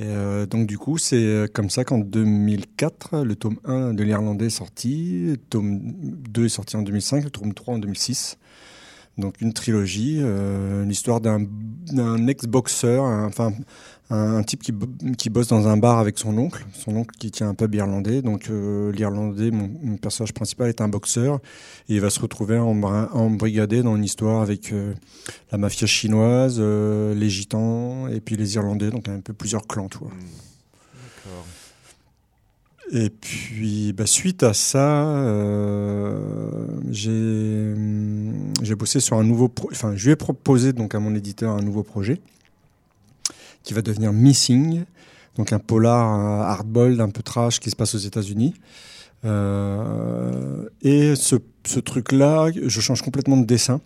[0.00, 4.02] Et euh, donc, du coup, c'est euh, comme ça qu'en 2004, le tome 1 de
[4.02, 8.38] l'Irlandais est sorti, le tome 2 est sorti en 2005, le tome 3 en 2006.
[9.20, 11.46] Donc, une trilogie, euh, l'histoire d'un
[12.26, 13.52] ex-boxeur, enfin,
[14.10, 14.72] un, type qui,
[15.16, 18.22] qui bosse dans un bar avec son oncle, son oncle qui tient un pub irlandais.
[18.22, 21.40] Donc, euh, l'Irlandais, mon, personnage principal, est un boxeur.
[21.88, 24.94] Et il va se retrouver embrigadé dans une histoire avec euh,
[25.52, 28.90] la mafia chinoise, euh, les gitans et puis les Irlandais.
[28.90, 29.86] Donc, un peu plusieurs clans.
[29.86, 29.88] Mm.
[29.88, 31.46] D'accord.
[32.92, 36.18] Et puis, bah, suite à ça, euh,
[36.90, 39.52] j'ai hum, j'ai bossé sur un nouveau.
[39.70, 42.20] Enfin, je lui ai proposé donc à mon éditeur un nouveau projet
[43.62, 44.84] qui va devenir Missing,
[45.36, 48.54] donc un polar euh, hardboiled, un peu trash qui se passe aux États-Unis.
[49.24, 51.36] Euh, et ce,
[51.78, 53.80] truc-là, je change complètement de dessin.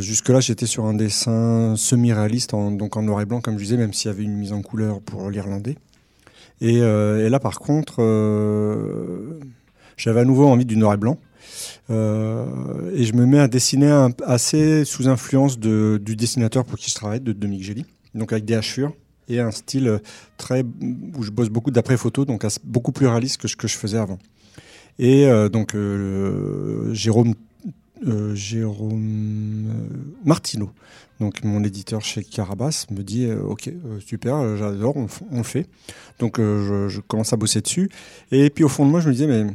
[0.00, 3.94] Jusque-là, j'étais sur un dessin semi-réaliste, donc en noir et blanc, comme je disais, même
[3.94, 5.78] s'il y avait une mise en couleur pour l'irlandais.
[6.60, 9.40] Et, euh, et là, par contre, euh,
[9.96, 11.18] j'avais à nouveau envie du noir et blanc.
[11.90, 12.46] Euh,
[12.94, 17.20] et je me mets à dessiner assez sous influence du dessinateur pour qui je travaille,
[17.20, 17.86] de Dominique Gély.
[18.14, 18.92] Donc avec des hachures
[19.28, 20.00] et un style
[20.36, 23.76] très où je bosse beaucoup d'après photo, donc beaucoup plus réaliste que ce que je
[23.76, 24.18] faisais avant.
[24.98, 25.76] Et donc
[26.92, 27.34] Jérôme
[28.06, 30.70] euh, Jérôme euh, Martineau,
[31.20, 33.70] donc mon éditeur chez Carabas, me dit euh, ok
[34.04, 35.66] super, j'adore, on, le fait.
[36.18, 37.90] Donc je, je commence à bosser dessus.
[38.30, 39.46] Et puis au fond de moi, je me disais mais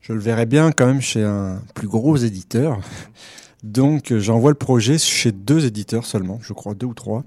[0.00, 2.80] je le verrais bien quand même chez un plus gros éditeur.
[3.62, 7.24] Donc j'envoie le projet chez deux éditeurs seulement, je crois deux ou trois.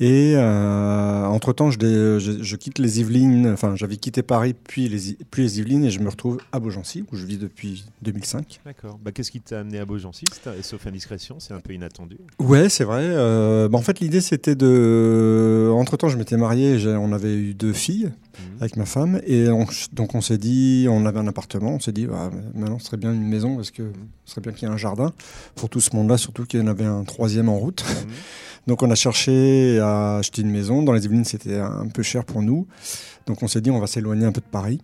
[0.00, 4.88] Et euh, entre-temps, je, dé- je, je quitte les Yvelines, enfin j'avais quitté Paris, puis
[4.88, 8.60] les, puis les Yvelines, et je me retrouve à Beaugency, où je vis depuis 2005.
[8.64, 8.98] D'accord.
[9.04, 10.24] Bah, Qu'est-ce qui t'a amené à Beaugency?
[10.62, 12.16] Sauf indiscrétion, c'est un peu inattendu.
[12.40, 13.02] Ouais, c'est vrai.
[13.04, 15.70] Euh, bah, en fait, l'idée, c'était de...
[15.72, 18.56] Entre-temps, je m'étais marié, on avait eu deux filles Mhm.
[18.60, 21.92] avec ma femme, et on- donc on s'est dit, on avait un appartement, on s'est
[21.92, 23.92] dit, bah, maintenant, ce serait bien une maison, parce que
[24.24, 25.12] ce serait bien qu'il y ait un jardin
[25.54, 27.84] pour tout ce monde-là, surtout qu'il y en avait un troisième en route.
[27.84, 28.10] Mhm.
[28.68, 30.82] Donc on a cherché à acheter une maison.
[30.82, 32.66] Dans les Yvelines, c'était un peu cher pour nous.
[33.26, 34.80] Donc on s'est dit, on va s'éloigner un peu de Paris.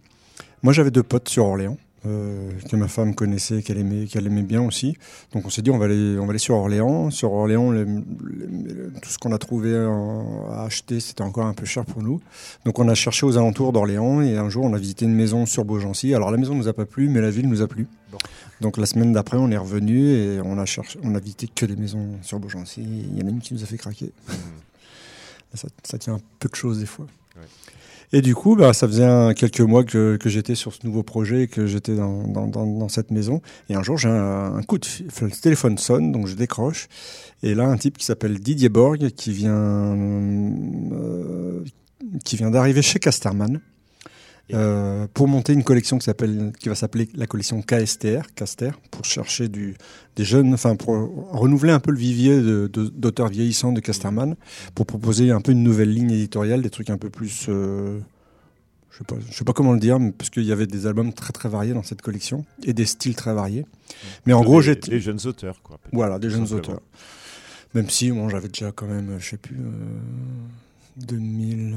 [0.64, 1.76] Moi, j'avais deux potes sur Orléans.
[2.06, 4.96] Euh, que ma femme connaissait, qu'elle aimait, qu'elle aimait bien aussi.
[5.32, 7.11] Donc on s'est dit on va aller, on va aller sur Orléans.
[7.11, 11.54] Sur Orléans, le- le- le- tout ce qu'on a trouvé à acheter, c'était encore un
[11.54, 12.20] peu cher pour nous.
[12.64, 15.44] Donc on a cherché aux alentours d'Orléans et un jour on a visité une maison
[15.46, 16.14] sur Beaugency.
[16.14, 17.87] Alors la maison nous a pas plu, mais la ville nous a plu.
[18.12, 18.18] Bon.
[18.61, 21.66] Donc la semaine d'après, on est revenu et on a cherché, on a visité que
[21.66, 22.82] des maisons sur Beaugency.
[22.82, 24.12] Il y en a une qui nous a fait craquer.
[25.54, 27.06] Ça, ça tient un peu de choses des fois.
[28.12, 31.47] Et du coup, bah, ça faisait quelques mois que, que j'étais sur ce nouveau projet,
[31.47, 33.42] que j'étais dans, dans, dans, dans cette maison.
[33.68, 34.87] Et un jour, j'ai un, un coup de
[35.21, 36.88] le téléphone sonne, donc je décroche.
[37.42, 41.61] Et là, un type qui s'appelle Didier Borg, qui vient, euh,
[42.25, 43.61] qui vient d'arriver chez Casterman.
[44.54, 49.04] Euh, pour monter une collection qui s'appelle, qui va s'appeler la collection KSTR, Caster, pour
[49.04, 49.76] chercher du,
[50.16, 50.94] des jeunes, enfin pour
[51.32, 54.37] renouveler un peu le vivier d'auteurs vieillissants de Casterman,
[54.74, 57.98] pour proposer un peu une nouvelle ligne éditoriale, des trucs un peu plus, euh,
[58.90, 60.87] je sais pas, je sais pas comment le dire, mais parce qu'il y avait des
[60.87, 63.66] albums très très variés dans cette collection et des styles très variés.
[64.26, 65.78] Mais en gros, des- j'étais, Des jeunes auteurs, quoi.
[65.92, 66.76] voilà, des jeunes simplement.
[66.76, 66.82] auteurs.
[67.74, 69.70] Même si, bon, j'avais déjà quand même, je sais plus, euh,
[71.06, 71.76] 2000, euh,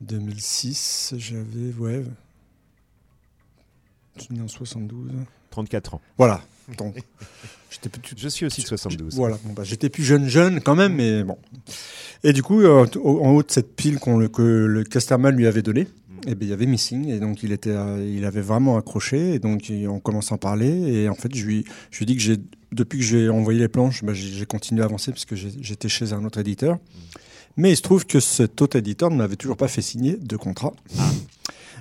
[0.00, 2.04] 2006, j'avais, ouais,
[4.16, 5.10] je suis né en 72.
[5.50, 6.00] 34 ans.
[6.18, 6.42] Voilà.
[6.78, 6.96] Donc,
[7.70, 9.14] j'étais plus, Je suis aussi de 72.
[9.14, 11.38] voilà, bon, bah, j'étais plus jeune jeune quand même, mais bon.
[12.24, 15.46] Et du coup, euh, en haut de cette pile qu'on le, que le Casterman lui
[15.46, 15.86] avait donnée,
[16.26, 19.34] eh ben, il y avait Missing, et donc il était, euh, il avait vraiment accroché,
[19.34, 22.16] et donc on commence à en parler, et en fait, je lui, je lui dis
[22.16, 22.36] que j'ai,
[22.72, 26.12] depuis que j'ai envoyé les planches, bah, j'ai continué à avancer parce que j'étais chez
[26.12, 26.78] un autre éditeur.
[27.56, 30.36] Mais il se trouve que cet autre éditeur ne m'avait toujours pas fait signer de
[30.36, 30.72] contrat.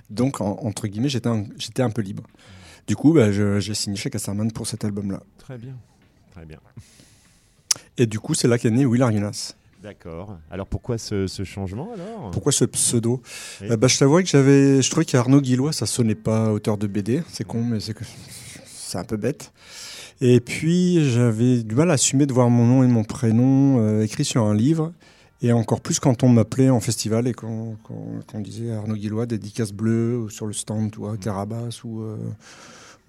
[0.09, 2.23] Donc, en- entre guillemets, j'étais un, j'étais un peu libre.
[2.87, 5.21] Du coup, bah, j'ai signé chez Casterman pour cet album-là.
[5.39, 5.73] Très bien.
[6.33, 6.59] Très bien.
[7.97, 9.53] Et du coup, c'est là qu'est né Will Arjunas.
[9.81, 10.37] D'accord.
[10.49, 12.31] Alors pourquoi ce, ce changement alors?
[12.31, 13.21] Pourquoi ce pseudo?
[13.61, 13.67] Oui.
[13.71, 16.87] Euh, bah, Je t'avoue que j'avais, je trouvais qu'Arnaud Guillois, ça sonnait pas auteur de
[16.87, 17.21] BD.
[17.31, 18.03] C'est con, mais c'est que
[18.65, 19.51] c'est un peu bête.
[20.21, 24.01] Et puis j'avais du mal à assumer de voir mon nom et mon prénom euh,
[24.03, 24.91] écrit sur un livre.
[25.41, 29.71] Et encore plus quand on m'appelait en festival et qu'on qu'on disait Arnaud Guillois, dédicace
[29.73, 32.17] bleue sur le stand, tu vois, Carabas ou, euh,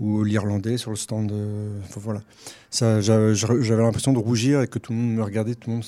[0.01, 1.31] ou l'Irlandais sur le stand.
[1.33, 2.23] euh, enfin, voilà.
[3.01, 5.85] J'avais l'impression de rougir et que tout le monde me regardait, tout le monde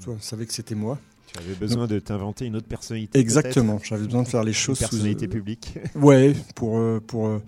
[0.00, 0.98] tu vois, savait que c'était moi.
[1.26, 3.18] Tu avais besoin de t'inventer une autre personnalité.
[3.18, 5.74] Exactement, j'avais besoin de faire les choses Une sous- personnalité publique.
[5.94, 7.42] Ouais, pour, euh, pour, euh,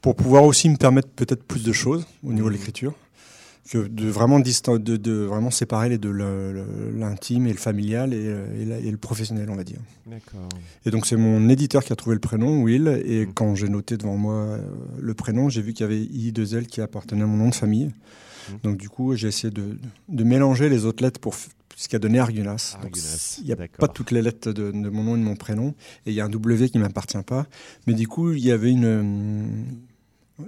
[0.00, 2.56] pour pouvoir aussi me permettre peut-être plus de choses au niveau de Mhm.
[2.56, 2.94] l'écriture.
[3.70, 6.10] Que de vraiment, de, de vraiment séparer les deux,
[6.96, 8.24] l'intime et le familial et,
[8.60, 9.78] et, la- et le professionnel, on va dire.
[10.84, 13.32] Et donc c'est mon éditeur qui a trouvé le prénom, Will, et Mhm.
[13.32, 14.58] quand j'ai noté devant moi euh,
[14.98, 17.86] le prénom, j'ai vu qu'il y avait I2L qui appartenait à mon nom de famille.
[18.50, 18.58] Mhm.
[18.64, 19.78] Donc du coup, j'ai essayé de,
[20.08, 22.76] de mélanger les autres lettres pour ce qui a donné Argunas.
[22.82, 22.96] Donc,
[23.38, 25.68] il n'y a pas toutes les lettres de, de mon nom et de mon prénom,
[26.06, 27.46] et il y a un W qui ne m'appartient pas.
[27.86, 29.52] Mais du coup, il y avait une...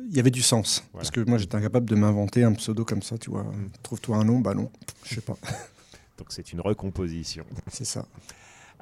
[0.08, 0.84] Il y avait du sens.
[0.92, 1.02] Voilà.
[1.02, 3.44] Parce que moi, j'étais incapable de m'inventer un pseudo comme ça, tu vois.
[3.44, 3.70] Mhm.
[3.82, 4.70] Trouve-toi un nom, bah non,
[5.04, 5.36] je sais pas.
[6.18, 7.44] Donc c'est une recomposition.
[7.68, 8.06] C'est ça.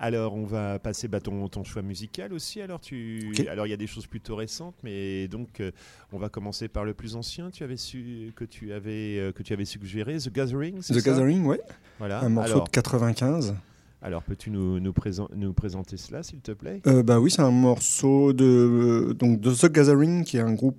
[0.03, 2.63] Alors on va passer bah, ton, ton choix musical aussi.
[2.63, 5.73] Alors tu, alors il y a des choses plutôt récentes, mais donc euh,
[6.11, 7.51] on va commencer par le plus ancien.
[7.51, 10.79] Tu avais su que tu avais euh, que tu avais suggéré The Gathering.
[10.79, 11.01] The ça?
[11.03, 11.61] Gathering, ouais.
[11.99, 12.21] Voilà.
[12.21, 13.55] Un morceau alors, de 95.
[14.03, 14.95] Alors peux-tu nous, nous,
[15.37, 16.81] nous présenter cela, s'il te plaît?
[16.87, 20.79] Euh, bah oui, c'est un morceau de, donc de The Gathering, qui est un groupe.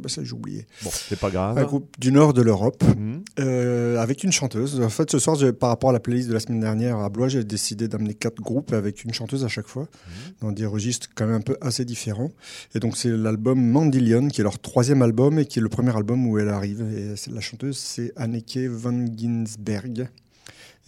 [0.00, 0.66] Bah ça, j'ai oublié.
[0.82, 1.56] Bon, c'est pas grave.
[1.58, 3.22] Un groupe du nord de l'Europe, Mhm.
[3.38, 4.80] euh, avec une chanteuse.
[4.80, 7.28] En fait, ce soir, par rapport à la playlist de la semaine dernière à Blois,
[7.28, 10.32] j'ai décidé d'amener quatre groupes avec une chanteuse à chaque fois, Mhm.
[10.40, 12.32] dans des registres quand même un peu assez différents.
[12.74, 15.94] Et donc, c'est l'album Mandillion, qui est leur troisième album et qui est le premier
[15.96, 16.82] album où elle arrive.
[16.96, 20.08] Et la chanteuse, c'est Anneke van Ginsberg.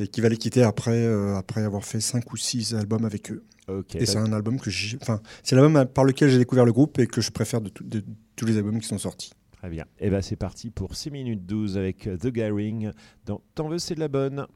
[0.01, 3.33] Et qui va les quitter après, euh, après avoir fait cinq ou six albums avec
[3.33, 3.45] eux.
[3.95, 4.97] Et c'est un album que j'ai.
[5.03, 7.85] Enfin, c'est l'album par lequel j'ai découvert le groupe et que je préfère de, tout-
[7.85, 8.03] de
[8.37, 9.33] tous les albums qui sont sortis.
[9.59, 9.85] Très bien.
[9.99, 12.93] Et ben c'est parti pour 6 minutes 12 avec The Gathering
[13.27, 14.47] dans T'en veux, c'est de la bonne.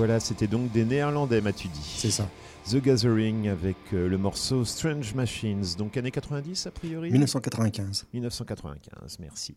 [0.00, 2.26] Voilà, c'était donc des Néerlandais, m'as-tu dit C'est ça.
[2.70, 7.10] The Gathering avec euh, le morceau Strange Machines, donc années 90 a priori?
[7.10, 8.06] 1995.
[8.14, 9.54] 1995, merci.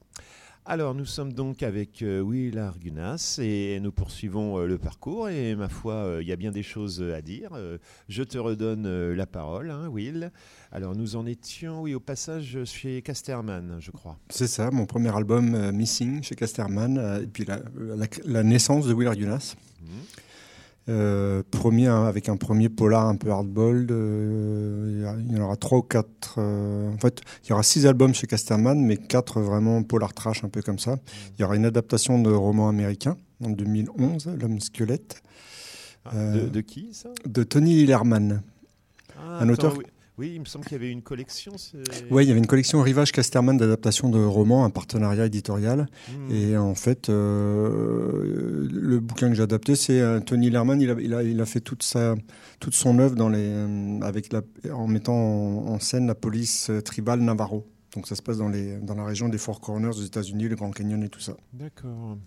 [0.66, 5.30] Alors, nous sommes donc avec euh, Will Argunas et nous poursuivons euh, le parcours.
[5.30, 7.52] Et ma foi, il y a bien des choses à dire.
[8.10, 10.30] Je te redonne la parole, hein, Will.
[10.74, 14.18] Alors, nous en étions, oui, au passage chez Casterman, je crois.
[14.28, 18.94] C'est ça, mon premier album Missing chez Casterman, et puis la, la- la naissance de
[18.94, 19.56] Will Argunas.
[19.82, 19.90] Mhm.
[20.90, 23.88] Euh, premier hein, avec un premier polar un peu hardball.
[23.90, 26.36] euh, il y en aura trois ou quatre.
[26.40, 30.44] euh, en fait, il y aura six albums chez Casterman, mais quatre vraiment polar trash
[30.44, 30.98] un peu comme ça.
[31.38, 35.22] Il y aura une adaptation de roman américain en 2011, L'homme squelette,
[36.06, 37.10] Ah, Euh, de, de qui ça?
[37.26, 38.42] de Tony Lillerman.
[39.18, 39.86] Ah, un auteur- Oui.
[40.20, 41.54] Oui, il me semble qu'il y avait une collection.
[42.12, 45.88] Ouais, il y avait une collection Rivage Casterman d'adaptation de romans, un partenariat éditorial.
[46.08, 46.32] Hmm.
[46.32, 50.80] Et en fait, euh, le bouquin que j'ai adapté, c'est euh, Tony Lerman.
[50.80, 52.14] Il a, il, a, il a fait toute, sa,
[52.60, 54.42] toute son œuvre dans les, euh, avec la,
[54.72, 57.66] en mettant en, en scène la police tribale Navarro.
[57.96, 60.56] Donc ça se passe dans, les, dans la région des Four Corners aux États-Unis, le
[60.56, 61.36] Grand Canyon et tout ça.
[61.54, 62.18] D'accord.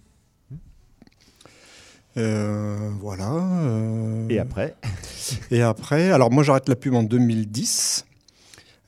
[2.16, 3.30] Euh, voilà.
[3.32, 4.74] euh, Et après
[5.50, 8.06] Et après, alors moi j'arrête la pub en 2010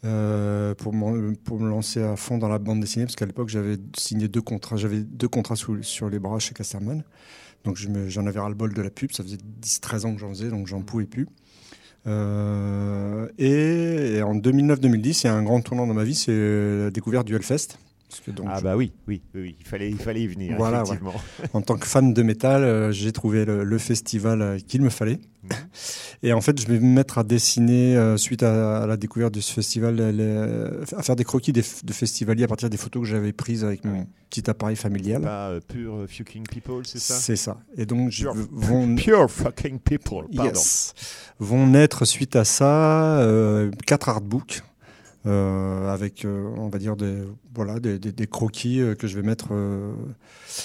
[0.04, 4.28] euh, pour, me lancer à fond dans la bande dessinée parce qu'à l'époque j'avais signé
[4.28, 7.02] deux contrats, j'avais deux contrats sous- sur les bras chez Casterman.
[7.64, 10.20] Donc je j'en avais ras le bol de la pub, ça faisait 10-13 ans que
[10.20, 11.26] j'en faisais donc j'en pouvais plus.
[12.06, 16.32] Euh, et, et en 2009-2010, il y a un grand tournant dans ma vie, c'est
[16.84, 17.76] la découverte du Hellfest.
[18.08, 20.54] Parce que donc, Ah bah oui, oui, oui, il fallait, il fallait y venir.
[20.56, 21.12] Voilà, effectivement.
[21.52, 24.88] en tant que fan de métal, euh, j'ai trouvé le, le festival euh, qu'il me
[24.88, 25.20] fallait.
[25.42, 25.50] Mhm.
[26.22, 29.34] Et en fait, je vais me mettre à dessiner, euh, suite à, à la découverte
[29.34, 33.02] de ce festival, les- à faire des croquis des de festivaliers à partir des photos
[33.02, 34.04] que j'avais prises avec mon Oui.
[34.30, 35.20] petit appareil familial.
[35.20, 37.14] Pas pure fucking people, c'est ça?
[37.14, 37.58] C'est ça.
[37.76, 40.44] Et donc, je, Pure, vont, pure fucking people, pardon.
[40.50, 40.94] yes,
[41.38, 43.22] vont naître suite à ça
[43.86, 44.62] quatre artbooks.
[45.28, 47.18] Euh, avec, euh, on va dire, des,
[47.54, 49.48] voilà, des, croquis euh, que je vais mettre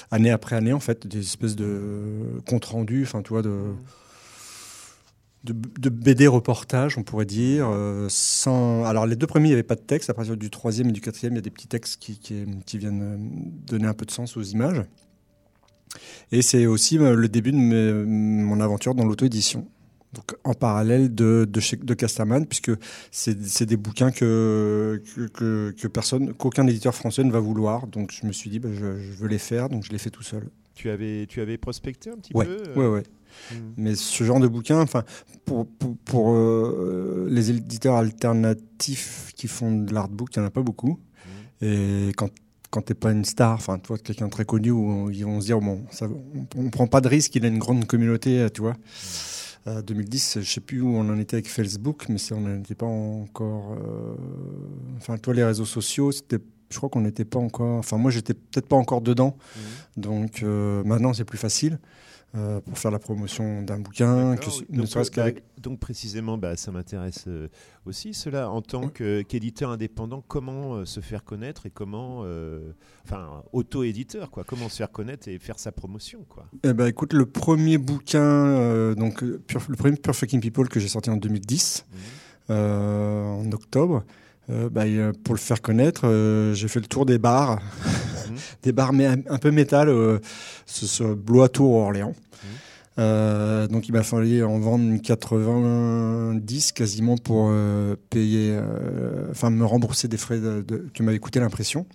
[0.09, 3.73] année après année, en fait, des espèces de comptes rendus, enfin, tu vois, de,
[5.43, 7.67] BD reportage, on pourrait dire.
[8.07, 8.85] sans...
[8.85, 10.09] Alors, les deux premiers, il n'y avait pas de texte.
[10.09, 13.19] À partir du troisième et du quatrième, il y a des petits textes qui, viennent
[13.67, 14.81] donner un peu de sens aux images.
[16.31, 17.57] Et c'est aussi le début de
[18.07, 19.67] mon aventure dans l'auto-édition.
[20.13, 22.71] Donc, en parallèle de, de, chez, de Casterman, puisque
[23.11, 27.87] c'est des bouquins que, que, que, que personne, qu'aucun éditeur français ne va vouloir.
[27.87, 30.11] Donc, je me suis dit, bah, je, je veux les faire, donc je les fais
[30.11, 30.49] tout seul.
[30.75, 33.03] Tu avais, tu avais prospecté un petit Ouais, peu ouais, ouais.
[33.51, 33.55] hmm.
[33.77, 35.03] Mais ce genre de bouquin, enfin,
[35.45, 40.51] pour, pour, pour, euh, les éditeurs alternatifs qui font de l'artbook, il n'y en a
[40.51, 40.99] pas beaucoup.
[41.61, 42.29] Et quand
[42.69, 45.59] quand t'es pas une star, enfin, toi, quelqu'un très connu, où ils vont se dire
[45.59, 48.75] bon, ça, on, on prend pas de risque, il a une grande communauté, tu vois.
[49.67, 52.59] Euh, 2010, je sais plus où on en était avec Facebook, mais c'est- on n'en
[52.59, 53.73] était pas encore.
[53.81, 54.15] euh,
[54.97, 56.37] Enfin, toi, les réseaux sociaux, c'était.
[56.69, 57.77] Je crois qu'on n'était pas encore.
[57.77, 59.37] Enfin, moi, j'étais peut-être pas encore dedans.
[59.95, 61.79] Donc euh, maintenant, c'est plus facile
[62.35, 65.35] euh, pour faire la promotion d'un bouquin, que, ne donc, serait-ce euh, qu'avec.
[65.35, 67.47] bah, donc précisément, bah, ça m'intéresse euh,
[67.85, 68.49] aussi cela.
[68.49, 72.25] En tant que- qu'éditeur indépendant, comment euh, se faire connaître et comment,
[73.05, 74.43] enfin, auto-éditeur, quoi.
[74.45, 76.45] Comment se faire connaître et faire sa promotion, quoi.
[76.63, 80.87] Eh ben, écoute, le premier bouquin, donc Pure- le premier Pure Fucking People que j'ai
[80.87, 81.85] sorti en 2010,
[82.49, 84.03] euh, en octobre.
[84.49, 84.83] bah,
[85.23, 87.61] pour le faire connaître, j'ai fait le tour des bars,
[88.63, 90.19] Des bars un, peu métal, euh,
[91.15, 92.15] Blois Tour Orléans.
[92.99, 99.49] Euh, donc il m'a fallu en vendre une 90 quasiment pour euh, payer, euh, enfin
[99.49, 101.85] me rembourser des frais de, de- que m'avait coûté l'impression.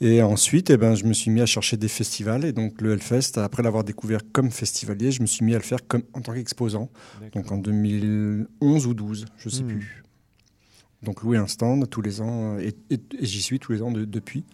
[0.00, 2.44] Et ensuite, eh ben, je me suis mis à chercher des festivals.
[2.44, 5.62] Et donc le Hellfest, après l'avoir découvert comme festivalier, je me suis mis à le
[5.62, 6.88] faire comme, en tant qu'exposant.
[7.34, 9.66] Donc en 2011 ou 12, je sais Hmm.
[9.68, 10.03] plus.
[11.04, 13.82] Donc louer un stand tous les ans, euh, et, et- et j'y suis tous les
[13.82, 14.44] ans de- depuis.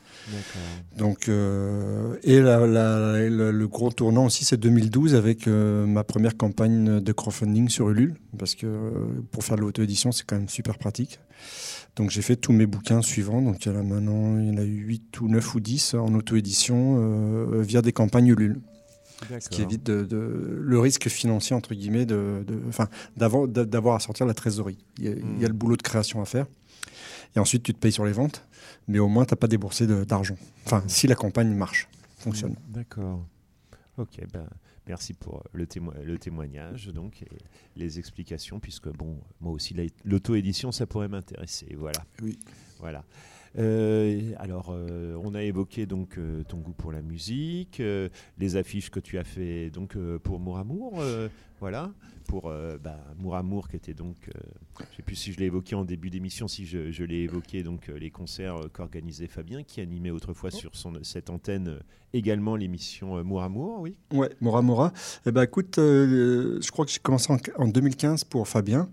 [0.99, 6.05] Donc, euh, et la- la- le, le gros tournant aussi, c'est 2012 avec euh, ma
[6.05, 8.67] première campagne de crowdfunding sur Ulule, parce que
[9.31, 11.21] pour faire de l'auto-édition, c'est quand même super pratique.
[11.97, 14.51] Donc j'ai fait tous mes bouquins suivants, donc il y en a maintenant, il y
[14.51, 18.61] en a eu 8 ou 9 ou 10 en auto-édition euh, via des campagnes Ulule.
[19.41, 22.45] Ce qui évite de, de- le risque financier, entre guillemets, de,
[23.17, 24.79] d'avoir, d'a- d'avoir à sortir la trésorerie.
[24.99, 26.47] Il y, a, il y a le boulot de création à faire.
[27.37, 28.47] Et ensuite, tu te payes sur les ventes,
[28.89, 30.37] mais au moins, tu n'as pas déboursé d'argent.
[30.67, 32.57] Enfin, si la campagne marche, fonctionne.
[32.69, 33.25] D'accord.
[33.99, 34.47] Ok, ben,
[34.89, 37.29] merci pour le, témo- le témoignage donc, et
[37.77, 41.75] les explications, puisque bon, moi aussi, la- l'auto-édition, ça pourrait m'intéresser.
[41.79, 42.03] Voilà.
[42.23, 42.39] Oui.
[42.81, 43.05] Voilà.
[43.59, 47.83] Euh, alors, euh, on a évoqué donc euh, ton goût pour la musique,
[48.39, 51.03] les affiches que tu as fait donc pour Mour Amour,
[51.61, 51.93] voilà,
[52.27, 54.41] pour euh, bah, Mour Amour qui était donc, euh,
[54.93, 57.63] je sais plus si je l'ai évoqué en début d'émission, si je, je l'ai évoqué
[57.63, 61.79] donc euh, les concerts euh, qu'organisait Fabien, qui animait autrefois sur son, cette antenne
[62.13, 63.97] également l'émission Mour Amour, oui.
[64.13, 64.31] Ouais.
[65.27, 68.89] Eh ben, écoute, je crois que j'ai commencé en, en 2015 pour Fabien.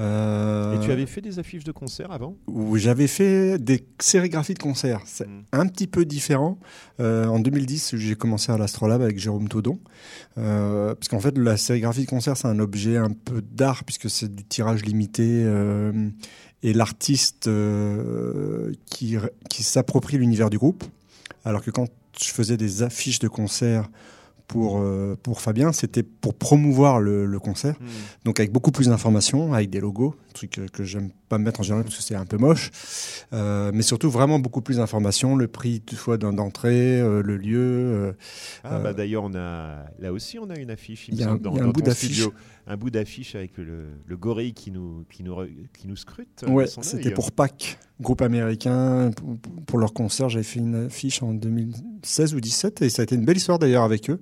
[0.00, 2.36] Euh, Et tu avais fait des affiches de concerts avant?
[2.48, 5.00] Où j'avais fait des sérigraphies de concerts.
[5.04, 5.42] C'est Mhm.
[5.52, 6.58] un petit peu différent.
[6.98, 9.78] En 2010, j'ai commencé à l'Astrolabe avec Jérôme Taudon.
[10.38, 14.08] Euh, parce qu'en fait, la sérigraphie de concert, c'est un objet un peu d'art, puisque
[14.08, 15.42] c'est du tirage limité.
[15.44, 16.10] euh,
[16.62, 19.16] et l'artiste euh, qui,
[19.48, 20.84] qui s'approprie l'univers du groupe.
[21.44, 21.86] Alors que quand
[22.20, 23.88] je faisais des affiches de concert
[24.48, 27.76] pour, euh, pour Fabien, c'était pour promouvoir le, le concert.
[28.24, 31.84] Donc avec beaucoup plus d'informations, avec des logos, truc que, j'aime pas mettre en général
[31.84, 32.70] parce que c'est un peu moche,
[33.32, 37.58] Euh, mais surtout vraiment beaucoup plus d'informations, le prix toutefois d'entrée, euh, le lieu.
[37.60, 38.12] euh,
[38.62, 41.08] Ah, bah, D'ailleurs, on a là aussi, on a une affiche.
[41.08, 42.22] Il, me y a un- semble, dans, un dans bout d'affiche.
[42.68, 45.36] Un bout d'affiche avec le, le gorille qui nous, qui nous,
[45.78, 46.44] qui nous scrute.
[46.48, 50.28] ouais, c'était pour Pâques, groupe américain, pour, pour leur concert.
[50.28, 53.58] J'avais fait une affiche en 2016 ou 2017 et ça a été une belle histoire
[53.58, 54.20] d'ailleurs avec eux.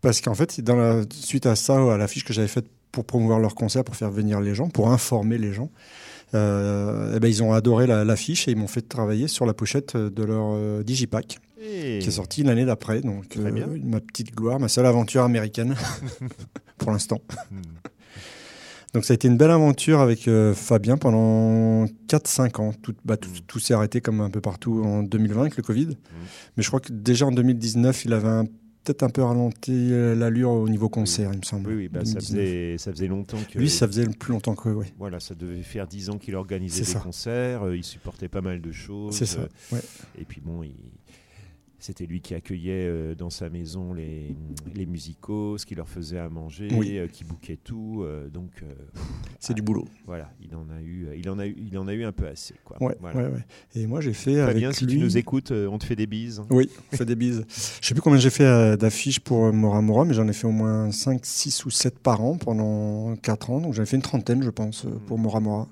[0.00, 3.38] Parce qu'en fait, dans la, suite à ça, à l'affiche que j'avais faite pour promouvoir
[3.40, 5.70] leur concert, pour faire venir les gens, pour informer les gens,
[6.34, 9.54] euh, eh ben, ils ont adoré la- l'affiche et ils m'ont fait travailler sur la
[9.54, 11.38] pochette de leur euh, Digipack.
[11.60, 13.00] Et- qui est sorti l'année d'après.
[13.00, 13.68] Donc, bien.
[13.68, 15.74] euh, ma petite gloire, ma seule aventure américaine
[16.78, 17.20] pour l'instant.
[17.50, 17.56] Hmm.
[18.94, 22.72] Donc, ça a été une belle aventure avec euh, Fabien pendant 4-5 ans.
[22.82, 23.40] Tout, bah, tout, Mm.
[23.46, 25.88] tout s'est arrêté comme un peu partout en 2020 avec le Covid.
[26.56, 28.46] Mais je crois que déjà en 2019, il avait un-
[28.84, 31.68] peut-être un peu ralenti euh, l'allure au niveau concert, il me semble.
[31.70, 32.24] Oui, oui bah, ça, 2019.
[32.40, 33.58] faisait, ça faisait longtemps que.
[33.58, 34.86] Lui, ça faisait plus longtemps que oui.
[34.98, 37.00] Voilà, ça devait faire 10 ans qu'il organisait des ça.
[37.00, 39.14] concerts, euh, il supportait pas mal de choses.
[39.14, 39.40] C'est ça.
[39.40, 39.80] euh, ouais.
[40.20, 40.74] Et puis bon, il-
[41.78, 44.34] c'était lui qui accueillait euh, dans sa maison les,
[44.74, 46.98] les musicos, qui leur faisait à manger, Oui.
[46.98, 48.02] euh, qui bouquait tout.
[48.02, 48.50] euh, donc
[49.38, 49.86] C'est du boulot.
[50.06, 52.26] voilà, il en a eu, il en a eu, il en a eu un peu
[52.26, 52.54] assez.
[52.64, 52.76] Quoi.
[52.82, 53.18] Ouais, Voilà.
[53.20, 53.44] ouais, ouais.
[53.74, 54.94] Et moi, j'ai fait avec si lui...
[54.94, 56.42] tu nous écoutes, on te fait des bises.
[56.50, 57.44] Oui, on fait des bises.
[57.80, 60.52] Je sais plus combien j'ai fait d'affiches pour Mora Mora, mais j'en ai fait au
[60.52, 63.60] moins 5, 6 ou 7 par an pendant 4 ans.
[63.60, 65.68] Donc j'en ai fait une trentaine, je pense, pour Mora Mora.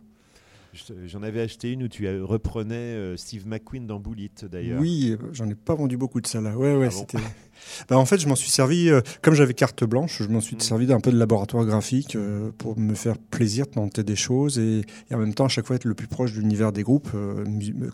[0.77, 4.81] Je- J'en avais acheté une où tu euh, reprenais euh, Steve McQueen dans Bullet d'ailleurs.
[4.81, 6.57] Oui, euh, j'en ai pas vendu beaucoup de ça là.
[6.57, 7.21] Ouais, ouais, Ah bon.
[7.89, 10.57] Bah, en fait, je m'en suis servi, euh, comme j'avais carte blanche, je m'en suis
[10.57, 10.61] Mm.
[10.61, 14.83] servi d'un peu de laboratoire graphique euh, pour me faire plaisir, tenter des choses et,
[15.11, 17.09] et en même temps, à chaque fois être le plus proche de l'univers des groupes,
[17.15, 17.45] euh,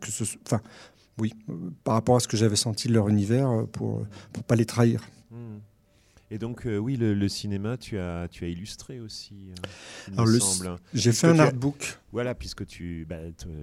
[0.01, 0.61] que ce enfin,
[1.19, 1.33] oui,
[1.85, 5.03] par rapport à ce que j'avais senti de leur univers pour pour pas les trahir.
[5.31, 5.59] Hmm.
[6.33, 9.35] Et donc, euh, oui, le, le cinéma, tu as, tu as illustré aussi,
[10.41, 10.67] semble.
[10.71, 10.79] hein.
[10.95, 11.99] J'ai fait un artbook.
[12.11, 13.17] Voilà, puisque tu, bah,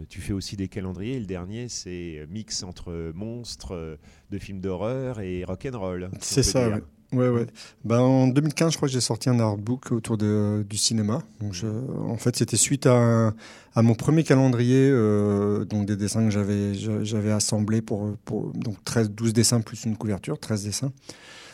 [0.08, 1.16] tu fais aussi des calendriers.
[1.16, 3.96] Et le dernier, c'est mix entre monstres euh,
[4.30, 6.12] de films d'horreur et rock'n'roll.
[6.22, 6.76] C'est ça, dire.
[6.76, 6.84] ouais.
[7.12, 7.48] Ouais.
[7.86, 11.24] Ben, en 2015, je crois que j'ai sorti un artbook autour de, du cinéma.
[11.42, 13.34] Donc je, en fait, c'était suite à,
[13.78, 18.84] mon premier calendrier, euh, donc des dessins que j'avais, j'a- j'avais assemblés pour, pour donc
[18.84, 20.92] 13, 12 dessins plus une couverture, 13 dessins.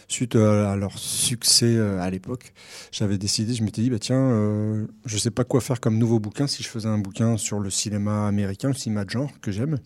[0.08, 2.54] Suite à, à leur succès euh, à l'époque,
[2.92, 6.20] j'avais décidé, je m'étais dit, bah tiens, euh, je sais pas quoi faire comme nouveau
[6.20, 9.52] bouquin si je faisais un bouquin sur le cinéma américain, le cinéma de genre que
[9.52, 9.80] j'aime.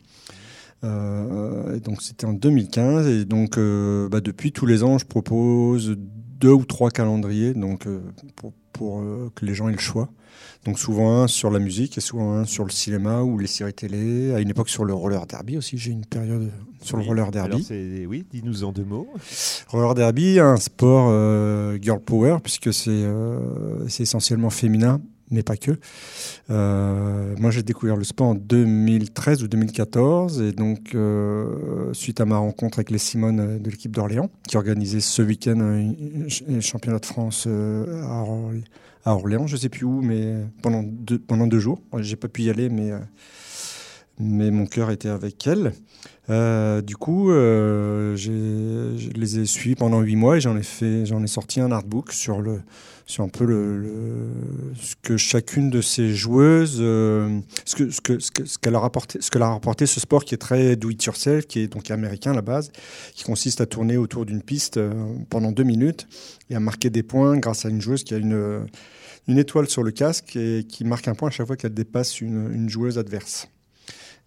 [0.84, 5.98] Euh, donc c'était en 2015 et donc euh, bah, depuis tous les ans je propose
[6.40, 8.02] deux ou trois calendriers donc euh,
[8.36, 10.10] pour, pour euh, que les gens aient le choix.
[10.66, 13.74] Donc souvent un sur la musique et souvent un sur le cinéma ou les séries
[13.74, 14.34] télé.
[14.34, 15.78] À une époque sur le roller derby aussi.
[15.78, 17.66] J'ai une période sur le roller derby.
[18.08, 19.08] oui, dis-nous en deux mots.
[19.70, 25.02] Roller derby, un sport euh, girl power puisque c'est euh, c'est essentiellement féminin,
[25.32, 25.72] mais pas que.
[26.50, 32.26] Euh, moi, j'ai découvert le sport en 2013 ou 2014 et donc euh, suite à
[32.26, 37.00] ma rencontre avec les Simone euh, de l'équipe d'Orléans qui organisait ce week-end un, championnat
[37.00, 38.64] de France euh, à, Orl-
[39.06, 41.82] à Orléans, je sais plus où, mais pendant deux, pendant deux jours.
[42.00, 42.92] J'ai pas pu y aller, mais
[44.22, 45.74] mais mon cœur était avec elle.
[46.84, 51.62] Du coup, je les ai suivis pendant huit mois et j'en ai j'en ai sorti
[51.62, 52.62] un artbook sur le,
[53.10, 54.30] sur un peu le, le-
[54.80, 58.76] ce que chacune de ces joueuses, euh, ce que, ce que, ce que, ce qu'elle
[58.76, 61.68] a rapporté, ce que rapporté ce sport qui est très do it yourself, qui est
[61.68, 62.72] donc américain à la base,
[63.16, 64.94] qui consiste à tourner autour d'une piste euh,
[65.32, 66.08] pendant deux minutes
[66.52, 68.68] et à marquer des points grâce à une joueuse qui a une,
[69.28, 72.22] une étoile sur le casque et qui marque un point à chaque fois qu'elle dépasse
[72.22, 73.48] une, une joueuse adverse.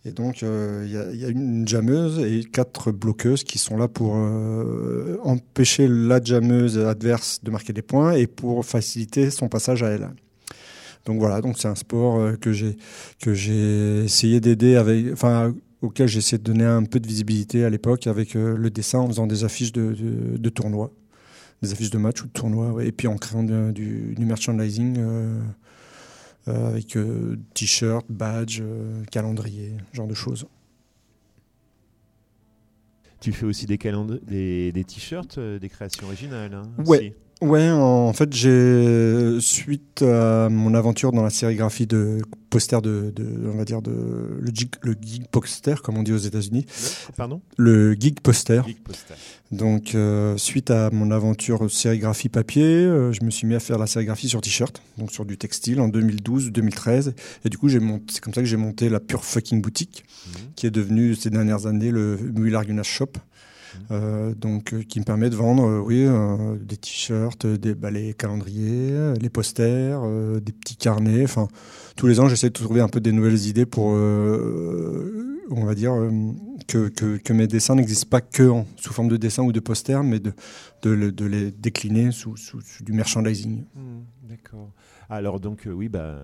[0.04, 4.14] Et donc, euh, il y, a- une jammeuse et quatre bloqueuses qui sont là pour
[4.16, 9.90] euh, empêcher la jammeuse adverse de marquer des points et pour faciliter son passage à
[9.90, 10.10] elle.
[11.04, 12.76] Donc voilà, donc c'est un sport euh, que j'ai
[13.20, 17.64] que j'ai essayé d'aider avec, enfin auquel j'ai essayé de donner un peu de visibilité
[17.64, 20.52] à l'époque avec le dessin en faisant des affiches de, de, de
[21.60, 24.96] des affiches de matchs ou de tournois, et puis en créant du merchandising.
[26.48, 30.46] Euh, avec euh, t-shirt, badge, euh, calendrier, ce genre de choses.
[33.20, 36.54] Tu fais aussi des, des, des t-shirts, euh, des créations originales.
[36.54, 36.98] hein, Ouais.
[36.98, 37.12] aussi?
[37.42, 42.18] Ouais, en fait, j'ai suite à mon aventure dans la sérigraphie de
[42.50, 43.90] poster de, de on va dire de
[44.40, 46.66] le geek, le geek poster comme on dit aux États-Unis,
[47.16, 47.40] Pardon?
[47.56, 48.62] Le geek poster.
[48.64, 49.14] Geek Poster.
[49.50, 53.76] Donc, euh, suite à mon aventure sérigraphie papier, euh, je me suis mis à faire
[53.78, 57.12] la sérigraphie sur t-shirt, donc sur du textile en 2012-2013.
[57.44, 60.04] Et du coup, j'ai monté, c'est comme ça que j'ai monté la Pure Fucking Boutique,
[60.26, 60.32] Mhm.
[60.54, 62.18] qui est devenue ces dernières années le
[62.54, 63.10] Argunas Shop.
[63.90, 66.06] Euh, donc, euh, qui me permet de vendre, euh, oui,
[66.64, 70.02] des t-shirts, des bah, les calendriers, les posters,
[70.40, 71.24] des petits carnets.
[71.24, 71.48] Enfin,
[71.96, 75.92] tous les ans, j'essaie de trouver un peu des nouvelles idées pour, on va dire,
[76.68, 79.60] que, que, que mes dessins n'existent pas que en- sous forme de dessin ou de
[79.60, 80.32] poster, mais de,
[80.82, 83.64] de, le- de les décliner sous, sous, sous du merchandising.
[83.74, 84.70] Hmm, D'accord.
[85.10, 86.20] Alors donc oui bah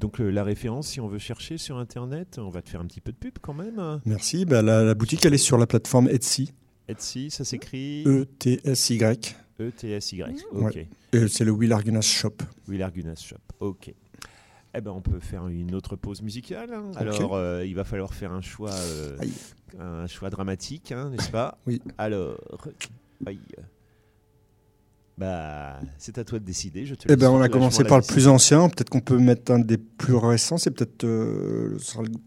[0.00, 2.86] donc euh, la référence si on veut chercher sur internet, on va te faire un
[2.86, 4.00] petit peu de pub quand même.
[4.06, 4.44] Merci.
[4.44, 6.52] Bah, la, la boutique, elle est sur la plateforme Etsy,
[6.88, 9.36] Etsy, ça s'écrit E E-T-S-Y.
[9.60, 10.22] E T S Y.
[10.52, 10.64] Ouais.
[10.66, 10.86] OK.
[11.12, 12.34] Et C'est le Will Argunas Shop.
[12.68, 13.36] Will Argunas Shop.
[13.60, 13.92] OK.
[14.74, 16.72] Eh ben on peut faire une autre pause musicale.
[16.72, 16.90] hein.
[16.96, 19.16] Alors euh, il va falloir faire un choix euh,
[19.78, 21.80] un choix dramatique, hein, n'est-ce pas Oui.
[21.96, 22.38] Alors
[23.26, 23.40] aïe.
[25.16, 26.86] Bah, c'est à toi de décider.
[26.86, 28.68] Je te Eh ben, on a commencé par le plus ancien.
[28.68, 30.58] Peut-être qu'on peut mettre un des plus récents.
[30.58, 31.76] C'est peut-être euh,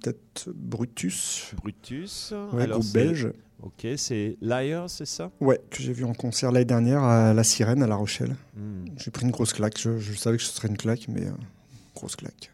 [0.03, 2.33] peut-être Brutus, Brutus.
[2.51, 3.31] ouais, Alors, groupe belge.
[3.61, 5.31] Ok, c'est Liar, c'est ça?
[5.39, 8.35] Ouais, que j'ai vu en concert l'année dernière à La Sirène à La Rochelle.
[8.55, 8.85] Hmm.
[8.97, 9.77] J'ai pris une grosse claque.
[9.79, 11.31] Je, je savais que ce serait une claque, mais euh,
[11.93, 12.51] grosse claque.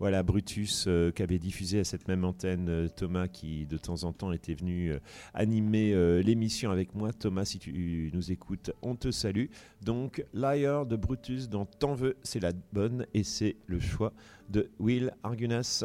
[0.00, 4.12] Voilà, Brutus, euh, qu'avait diffusé à cette même antenne euh, Thomas, qui de temps en
[4.12, 5.00] temps était venu euh,
[5.34, 7.12] animer l'émission avec moi.
[7.12, 9.46] Thomas, si tu nous écoutes, on te salue.
[9.82, 14.12] Donc, Liar de Brutus dans T'en veux, c'est la bonne, et c'est le choix
[14.48, 15.84] de Will Argunas.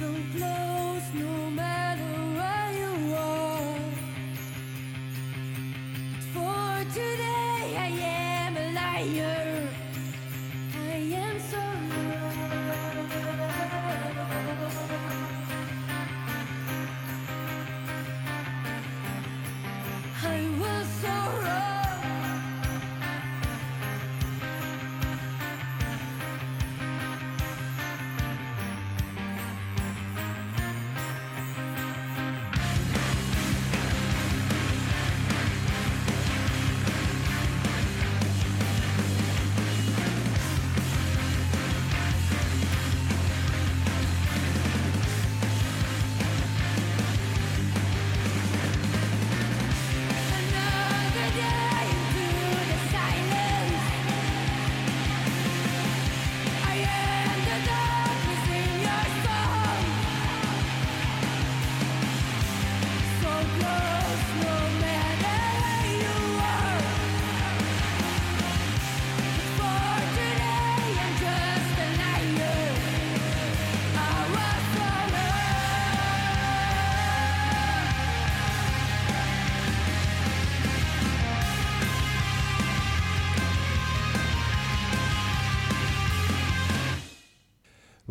[0.00, 1.79] So close, no matter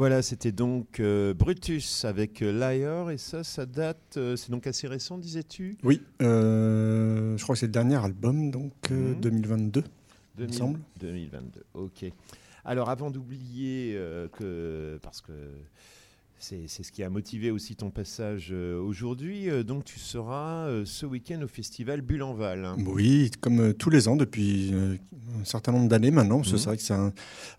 [0.09, 4.65] Voilà, c'était donc euh, Brutus avec euh, Liar, et ça, ça date, euh, c'est donc
[4.65, 5.77] assez récent, disais-tu?
[5.83, 9.19] Oui, euh, je crois que c'est le dernier album, donc euh, Mhm.
[9.21, 9.83] 2022.
[10.39, 10.79] Il me 2000 semble.
[10.99, 12.05] 2022, ok.
[12.65, 13.99] Alors, avant d'oublier
[14.33, 15.31] que, parce que
[16.39, 20.83] c'est ce qui a motivé aussi ton passage euh, aujourd'hui, euh, donc tu seras euh,
[20.85, 22.65] ce week-end au festival Bulle-en-Val.
[22.65, 22.77] hein.
[22.87, 26.59] Oui, comme tous les ans depuis un certain nombre d'années maintenant, parce que Mhm.
[26.59, 26.95] c'est vrai que c'est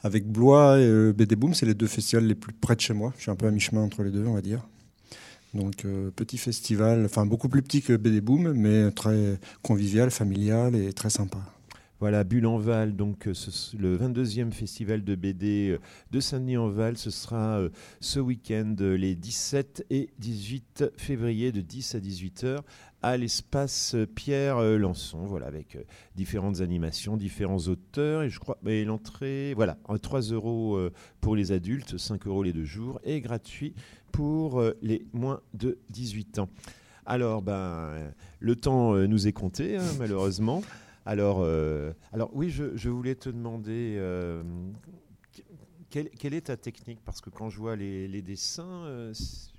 [0.03, 3.13] avec Blois et BD Boom, c'est les deux festivals les plus près de chez moi.
[3.17, 4.67] Je suis un peu à mi-chemin entre les deux, on va dire.
[5.53, 10.75] Donc euh, petit festival, enfin beaucoup plus petit que BD Boom, mais très convivial, familial
[10.77, 11.39] et très sympa.
[12.01, 13.35] Voilà, Bulle-en-Val, donc euh,
[13.79, 15.79] le 22e festival de BD euh,
[16.11, 17.69] de Saint-Denis-en-Val, ce sera euh,
[18.01, 22.65] ce week-end, les 17 et 18 février, de 10 à 18 heures,
[23.03, 25.77] à l'espace Pierre Lançon, voilà, avec
[26.17, 30.81] différentes animations, différents auteurs, et je crois, mais l'entrée, voilà, euh, 3 euros
[31.21, 33.75] pour les adultes, 5 euros les deux jours, et gratuit
[34.11, 36.49] pour les moins de 18 ans.
[37.05, 37.91] Alors, ben,
[38.39, 40.63] le temps nous est compté, hein, malheureusement.
[41.07, 44.43] Alors, euh, alors oui, je, je voulais te demander euh,
[45.35, 45.43] que-
[45.89, 47.01] quelle, quelle est ta technique?
[47.05, 49.13] Parce que quand je vois les, les dessins, euh,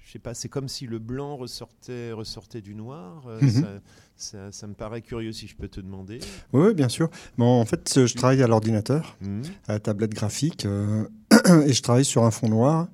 [0.03, 3.23] je sais pas, c'est comme si le blanc ressortait, ressortait du noir.
[3.27, 3.49] euh, Mhm.
[3.49, 3.67] ça,
[4.15, 6.19] ça- ça me paraît curieux si je peux te demander.
[6.53, 7.09] Oui, oui, bien sûr.
[7.37, 9.41] Bon, en fait, je travaille à l'ordinateur, Mhm.
[9.67, 11.05] à la tablette graphique, euh,
[11.65, 12.87] et je travaille sur un fond noir,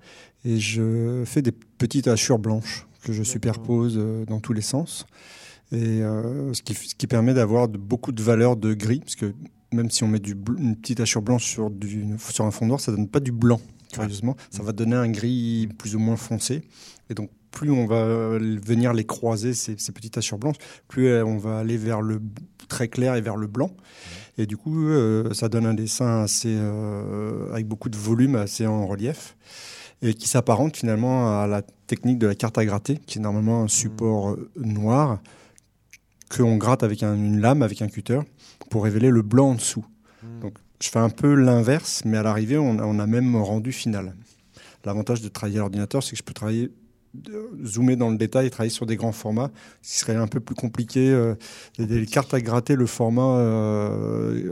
[0.46, 5.06] et je fais des petites hachures blanches que je superpose dans tous les sens.
[5.72, 9.34] Et euh, ce, qui, ce qui permet d'avoir beaucoup de valeur de gris, parce que
[9.74, 12.80] même si on met du, une petite hachure blanche sur, du, sur un fond noir,
[12.80, 13.60] ça donne pas du blanc,
[13.92, 14.36] curieusement.
[14.50, 16.62] Ça va donner un gris plus ou moins foncé.
[17.10, 20.58] Et donc, plus on va venir les croiser, ces, ces petites hachures blanches,
[20.88, 22.22] plus euh, on va aller vers le
[22.68, 23.72] très clair et vers le blanc.
[24.38, 28.68] Et du coup, euh, ça donne un dessin assez, euh, avec beaucoup de volume, assez
[28.68, 29.36] en relief,
[30.02, 33.64] et qui s'apparente finalement à la technique de la carte à gratter, qui est normalement
[33.64, 35.20] un support euh, noir
[36.36, 38.20] qu'on gratte avec un- une lame, avec un cutter,
[38.70, 39.86] pour révéler le blanc en dessous.
[40.24, 40.40] Mhm.
[40.42, 43.72] Donc, je fais un peu l'inverse, mais à l'arrivée, on, a- on a même rendu
[43.72, 44.14] final.
[44.86, 46.72] L'avantage de travailler à l'ordinateur, c'est que je peux travailler,
[47.14, 49.50] de- zoomer dans le détail et travailler sur des grands formats,
[49.82, 51.10] ce qui serait un peu plus compliqué.
[51.10, 51.34] euh,
[51.80, 54.44] les, les cartes à gratter, le format, euh,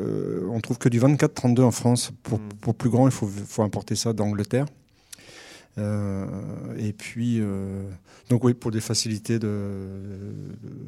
[0.43, 2.11] euh, on trouve que du 24-32 en France.
[2.23, 2.49] Pour, Mm.
[2.61, 4.65] pour plus grand, il faut, faut importer ça d'Angleterre.
[5.77, 6.25] Euh,
[6.77, 7.83] et puis, euh,
[8.29, 9.47] donc oui, pour des facilités de,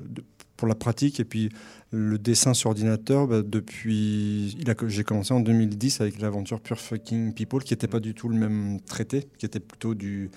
[0.09, 0.23] de-
[0.57, 1.19] pour la pratique.
[1.19, 1.49] Et puis
[1.91, 7.63] le dessin sur ordinateur bah, depuis j'ai commencé en 2010 avec l'aventure Pure Fucking People
[7.63, 10.29] qui n'était pas du tout le même traité qui était plutôt du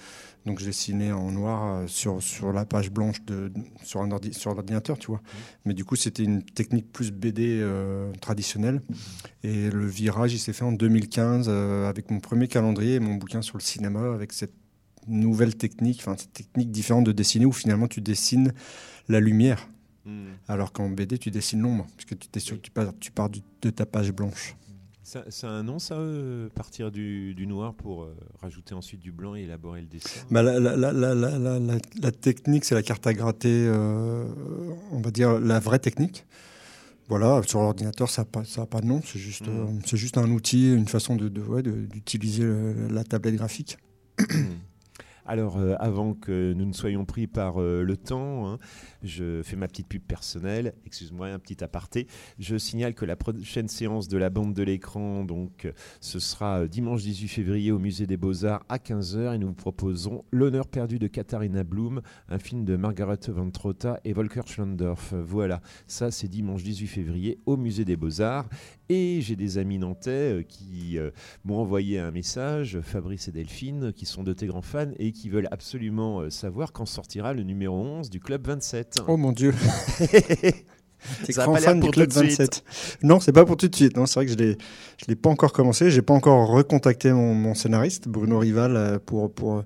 [0.46, 3.52] donc je dessinais en noir euh, sur sur la page blanche de
[3.82, 5.20] sur un ordi, sur l'ordinateur tu vois.
[5.64, 8.80] Mais du coup c'était une technique plus BD euh, traditionnelle.
[9.42, 13.14] Et le virage il s'est fait en 2015 euh, avec mon premier calendrier et mon
[13.14, 14.54] bouquin sur le cinéma avec cette
[15.08, 18.52] nouvelle technique enfin cette technique différente de dessiner où finalement tu dessines
[19.08, 19.68] la lumière
[20.10, 20.26] Hmm.
[20.48, 23.30] alors qu'en BD, tu dessines l'ombre, parce que tu, sûr que tu pars, tu pars
[23.30, 24.56] du- de ta page blanche.
[25.42, 29.34] A un nom, ça, euh, partir du, du noir pour euh, rajouter ensuite du blanc
[29.34, 30.20] et élaborer le dessin?
[30.30, 34.24] Bah, la, la- technique, c'est la carte à gratter, euh,
[34.92, 36.26] on va dire la vraie technique.
[37.08, 39.46] Voilà, sur l'ordinateur, ça n'a pas, ça a pas de nom, c'est juste,
[39.84, 42.44] c'est juste un outil, une façon de, de- ouais, de- d'utiliser
[42.88, 43.78] la tablette graphique.
[45.30, 48.58] Alors, euh, avant que nous ne soyons pris par euh, le temps, hein,
[49.04, 50.74] je fais ma petite pub personnelle.
[50.84, 52.08] Excuse-moi, un petit aparté.
[52.40, 56.66] Je signale que la prochaine séance de la bande de l'écran, donc, ce sera euh,
[56.66, 60.98] dimanche 18 février au Musée des Beaux-Arts à 15h et nous vous proposons L'honneur perdu
[60.98, 65.14] de Katharina Blum, un film de Margaret Van Trotta et Volker Schlondorf.
[65.14, 68.48] Voilà, ça c'est dimanche 18 février au Musée des Beaux-Arts.
[68.92, 71.12] Et j'ai des amis nantais euh, qui euh,
[71.44, 75.28] m'ont envoyé un message, Fabrice et Delphine, qui sont de tes grands fans et qui
[75.28, 79.02] veulent absolument euh, savoir quand sortira le numéro 11 du Club 27.
[79.06, 79.54] Oh mon dieu
[81.24, 82.40] T'es grand fan du Club tout de suite.
[82.40, 82.64] 27.
[83.04, 83.96] Non, c'est pas pour tout de suite.
[83.96, 84.58] Non, c'est vrai que je l'ai,
[84.98, 85.92] je l'ai pas encore commencé.
[85.92, 89.62] J'ai pas encore recontacté mon, mon scénariste Bruno Rival pour pour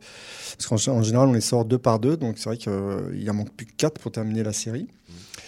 [0.59, 3.35] parce qu'en en général on les sort deux par deux, donc c'est vrai qu'il en
[3.35, 4.87] manque plus que quatre pour terminer la série.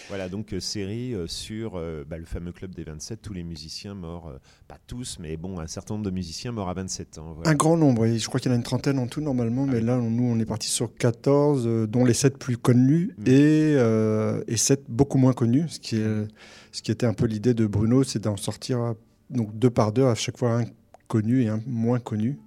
[0.09, 3.43] Voilà, donc euh, série euh, sur euh, bah, le fameux Club des 27, tous les
[3.43, 4.31] musiciens morts,
[4.67, 7.33] pas tous, mais bon, un certain nombre de musiciens morts à 27 ans.
[7.35, 7.49] voilà.
[7.49, 8.05] Un grand nombre.
[8.05, 10.23] Et je crois qu'il y en a une trentaine en tout normalement, mais là nous
[10.23, 13.23] on est parti sur 14, euh, dont les sept plus connus Mm.
[13.27, 15.65] et euh, et sept beaucoup moins connus.
[15.69, 16.27] Ce qui est
[16.71, 18.93] ce qui était un peu l'idée de Bruno, c'est d'en sortir
[19.29, 20.65] donc deux par deux à chaque fois un
[21.07, 22.39] connu et un moins connu.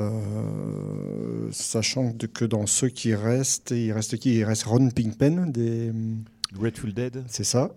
[0.00, 4.36] Euh, sachant que dans ceux qui restent, il reste qui?
[4.36, 5.92] Il reste Ron Pinkpen, des,
[6.52, 7.70] Grateful Dead c'est ça.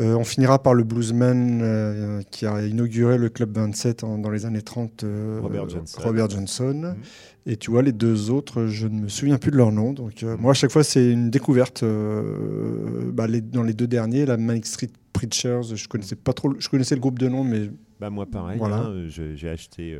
[0.00, 4.30] Euh, on finira par le bluesman euh, qui a inauguré le Club 27 en- dans
[4.30, 6.00] les années 30, euh, Robert Johnson.
[6.02, 6.74] Robert Johnson.
[6.74, 7.02] Mhm.
[7.46, 9.92] Et tu vois, les deux autres, je ne me souviens plus de leur nom.
[9.92, 10.36] Donc, Mhm.
[10.40, 11.84] moi, à chaque fois, c'est une découverte.
[13.12, 16.48] bah, les- dans les deux derniers, la Manic Street Preachers, je connaissais pas trop.
[16.48, 17.70] le- Je connaissais le groupe de nom, mais
[18.00, 18.78] Bah moi pareil, Voilà.
[18.78, 19.96] hein, j'ai acheté,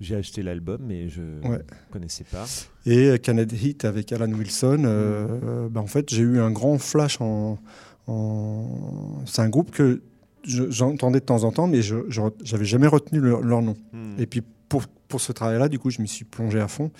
[0.00, 1.60] j'ai acheté l'album, mais je ne Ouais.
[1.90, 2.44] connaissais pas.
[2.84, 6.50] Et euh, Canet Heat avec Alan Wilson, euh, euh, bah, en fait, j'ai eu un
[6.50, 7.58] grand flash en.
[8.06, 10.02] en- C'est un groupe que
[10.44, 11.96] je- j'entendais de temps en temps, mais je
[12.52, 13.74] n'avais jamais retenu leur, leur nom.
[13.92, 14.14] Hmm.
[14.18, 16.90] Et puis pour, pour ce travail-là, du coup, je m'y suis plongé à fond.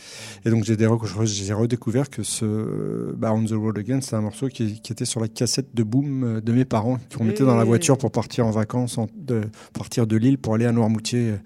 [0.45, 4.81] Et donc j'ai redécouvert que ce bah, On the Road Again, c'est un morceau qui,
[4.81, 7.65] qui était sur la cassette de Boom euh, de mes parents, qu'on mettait dans la
[7.65, 9.43] voiture pour partir en vacances, en- de,
[9.73, 11.37] partir de Lille pour aller à Noirmoutier euh,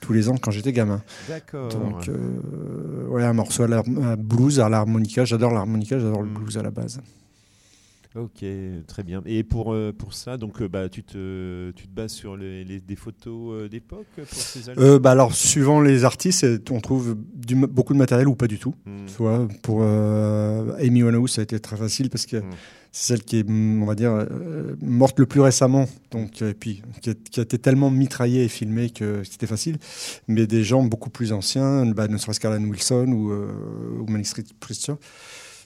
[0.00, 1.02] tous les ans quand j'étais gamin.
[1.28, 1.68] D'accord.
[1.68, 5.24] Donc, euh, ouais, un morceau à la à blues, à l'harmonica.
[5.24, 6.34] J'adore l'harmonica, j'adore le Mm.
[6.34, 7.00] blues à la base.
[8.16, 8.44] Ok,
[8.88, 9.22] très bien.
[9.24, 12.64] Et pour, euh, pour ça, donc, euh, bah, tu, te, tu te bases sur les,
[12.64, 17.16] les- des photos euh, d'époque pour ces albums bah alors, suivant les artistes, on trouve
[17.32, 18.74] du, beaucoup de matériel ou pas du tout.
[18.84, 19.06] Hmm.
[19.06, 22.50] Tu vois, pour Amy Winehouse, ça a été très facile parce que Mm.
[22.90, 24.26] c'est celle qui est, on va dire,
[24.82, 25.86] morte le plus récemment.
[26.10, 29.78] Donc, et puis, qui a, qui a été tellement mitraillée et filmée que c'était facile.
[30.26, 33.32] Mais des gens beaucoup plus anciens, bah, ne serait-ce qu'Alan Wilson ou,
[34.02, 34.94] ou Manic Street Preacher,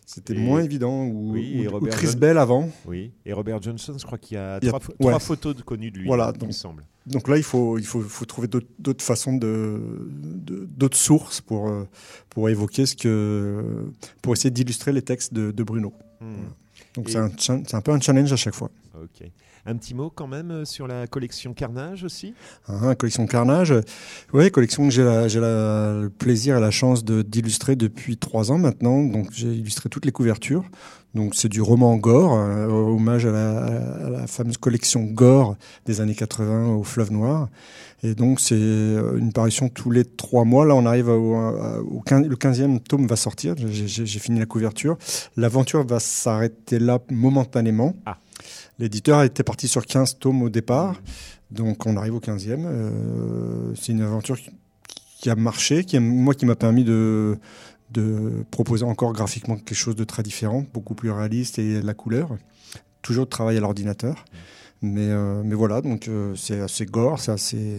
[0.07, 1.05] c'était moins évident.
[1.07, 2.69] Ou, Oui, ou- Chris John- Bell avant.
[2.87, 4.97] Oui, et Robert Johnson, je crois qu'il y a, Il y a- trois, pho- ouais.
[5.09, 6.85] trois photos de, connues de lui, Voilà, il me donc- semble.
[7.07, 9.79] Donc là, il faut, il faut, faut trouver d'autres façons de,
[10.77, 11.85] d'autres sources pour, euh,
[12.31, 13.63] pour évoquer ce que,
[14.23, 15.93] pour essayer d'illustrer les textes de, de Bruno.
[16.21, 16.35] Hmm.
[16.95, 17.19] Donc Et- c'est
[17.53, 18.71] un, un peu un challenge à chaque fois.
[18.95, 19.29] Ok.
[19.67, 22.35] Un petit mot quand même euh, sur la collection Carnage aussi?
[22.69, 23.73] Hein, collection Carnage,
[24.35, 29.03] oui, collection que j'ai le plaisir et la chance de- d'illustrer depuis trois ans maintenant.
[29.03, 30.65] Donc j'ai illustré toutes les couvertures.
[31.15, 33.59] Donc c'est du roman gore, euh, hommage à la,
[34.07, 35.57] à la fameuse collection gore
[35.87, 37.49] des années 80 au Fleuve Noir.
[38.03, 40.67] Et donc c'est euh, une parution tous les trois mois.
[40.67, 43.55] Là on arrive au, au 15, le 15e tome va sortir.
[43.57, 44.99] J'ai fini la couverture.
[45.37, 47.95] L'aventure va s'arrêter là momentanément.
[48.05, 48.19] Ah.
[48.79, 51.01] L'éditeur était parti sur 15 tomes au départ.
[51.51, 52.65] Donc on arrive au 15e.
[52.67, 54.37] Euh, c'est une aventure
[55.19, 57.39] qui, a marché, qui moi qui m'a permis de,
[58.51, 62.37] proposer encore graphiquement quelque chose de très différent, beaucoup plus réaliste et la couleur.
[63.03, 64.25] Toujours de travail à l'ordinateur.
[64.83, 67.79] Mais, euh, mais voilà, donc euh, c'est assez gore, c'est assez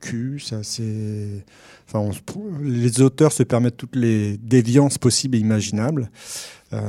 [0.00, 1.42] cul, c'est assez.
[1.88, 2.20] Enfin, on se-
[2.62, 6.10] les auteurs se permettent toutes les déviances possibles et imaginables.
[6.72, 6.80] Euh,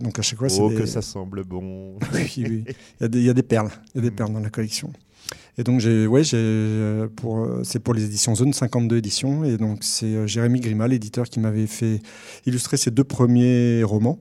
[0.00, 1.98] donc à chaque fois, c'est Oh, des- que ça semble bon.
[2.12, 2.64] oui, oui.
[2.66, 3.70] Il y, a des, il y a des perles.
[3.94, 4.92] Il y a des perles dans la collection.
[5.56, 9.42] Et donc, j'ai, ouais, j'ai, euh, pour, c'est pour les éditions Zone 52 éditions.
[9.44, 12.00] Et donc, c'est Jérémy Grima, l'éditeur, qui m'avait fait
[12.46, 14.18] illustrer ses deux premiers romans.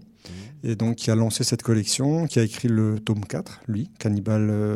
[0.63, 4.49] Et donc, qui a lancé cette collection, qui a écrit le tome 4, lui, Cannibal,
[4.49, 4.75] euh,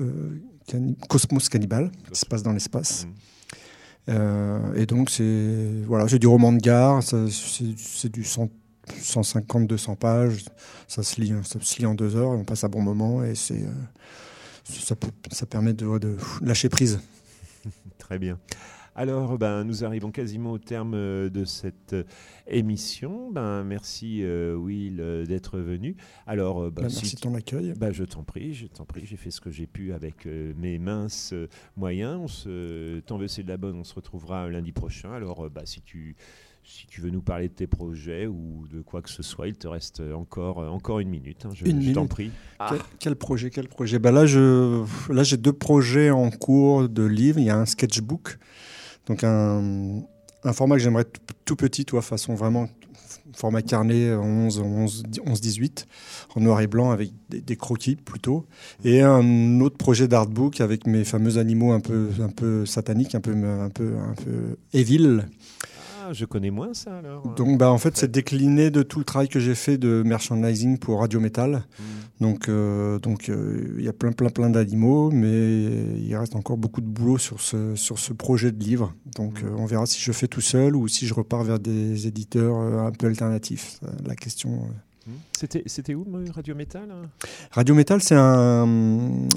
[0.00, 3.06] euh, Canni- Cosmos Cannibal, qui se passe dans l'espace.
[3.06, 3.12] Mhm.
[4.10, 8.48] Euh, et donc, c'est, voilà, du roman de gare, c'est, du 100
[9.00, 10.44] 150-200 pages,
[10.88, 13.22] ça se, lit, ça se lit en deux heures, et on passe un bon moment
[13.22, 13.70] et c'est, euh,
[15.30, 16.98] ça, permet de, de lâcher prise.
[17.98, 18.38] Très bien.
[19.00, 22.02] Alors, ben, nous arrivons quasiment au terme euh, de cette euh,
[22.46, 23.30] émission.
[23.30, 25.96] Ben, merci euh, Will d'être venu.
[26.26, 27.72] Alors, ben, si merci de ton accueil.
[27.78, 30.52] ben, je t'en prie, je t'en prie, j'ai fait ce que j'ai pu avec euh,
[30.58, 31.32] mes minces
[31.78, 32.18] moyens.
[32.22, 35.10] On se, tant veux c'est de la bonne, on se retrouvera lundi prochain.
[35.14, 36.14] Alors, bah, si tu
[36.62, 39.54] si tu veux nous parler de tes projets ou de quoi que ce soit, il
[39.56, 41.46] te reste encore, encore une minute.
[41.46, 41.50] hein.
[41.54, 42.10] je Une je t'en minute.
[42.10, 42.30] prie.
[42.68, 43.98] Quel, quel projet Quel projet?
[43.98, 47.38] Bah là, je, là, j'ai deux projets en cours de livres.
[47.38, 48.38] Il y a un sketchbook,
[49.06, 50.02] donc un,
[50.52, 51.06] format que j'aimerais
[51.44, 52.68] tout, petit, toi, façon vraiment
[53.34, 55.86] format carnet 11, 11, 11, 18,
[56.34, 58.46] en noir et blanc avec des, croquis plutôt,
[58.84, 63.20] et un autre projet d'artbook avec mes fameux animaux un peu, un peu sataniques, un
[63.20, 65.26] peu, un peu, un peu evil.
[66.10, 67.22] Ah, je connais moins ça alors.
[67.36, 70.76] Donc, bah, en fait, c'est décliné de tout le travail que j'ai fait de merchandising
[70.78, 71.52] pour Radio Metal.
[71.78, 71.82] Mm.
[72.24, 75.28] Donc, euh, donc, euh, il y a plein, plein, plein d'animaux, mais
[75.98, 78.92] il reste encore beaucoup de boulot sur ce, sur ce projet de livre.
[79.14, 79.46] Donc, Mm.
[79.46, 82.56] euh, on verra si je fais tout seul ou si je repars vers des éditeurs
[82.58, 83.78] euh, un peu alternatifs.
[83.84, 84.50] Euh, La question.
[84.64, 85.10] euh.
[85.10, 85.12] Hmm.
[85.38, 87.08] C'était, c'était où euh, Radio Métal hein?
[87.52, 88.66] Radio Metal, c'est un,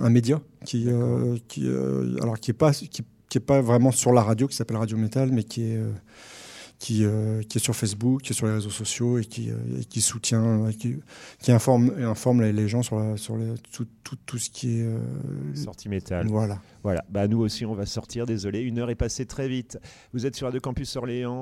[0.02, 3.92] un média qui, euh, qui, euh, alors qui est pas, qui, qui est pas vraiment
[3.92, 5.90] sur la radio, qui s'appelle Radio Metal, mais qui est euh,
[6.84, 9.56] qui, euh, qui est sur Facebook, qui est sur les réseaux sociaux et qui, euh,
[9.80, 10.98] et qui soutient, euh, qui,
[11.40, 14.82] qui informe, informe les, les gens sur, la, sur les- tout, tout, tout ce qui
[14.82, 14.88] est.
[15.56, 16.28] Sortie Métal.
[16.28, 16.60] voilà.
[16.84, 19.80] Voilà, bah, nous aussi on va sortir, désolé, une heure est passée très vite.
[20.14, 21.42] Vous êtes sur Radio Campus Orléans.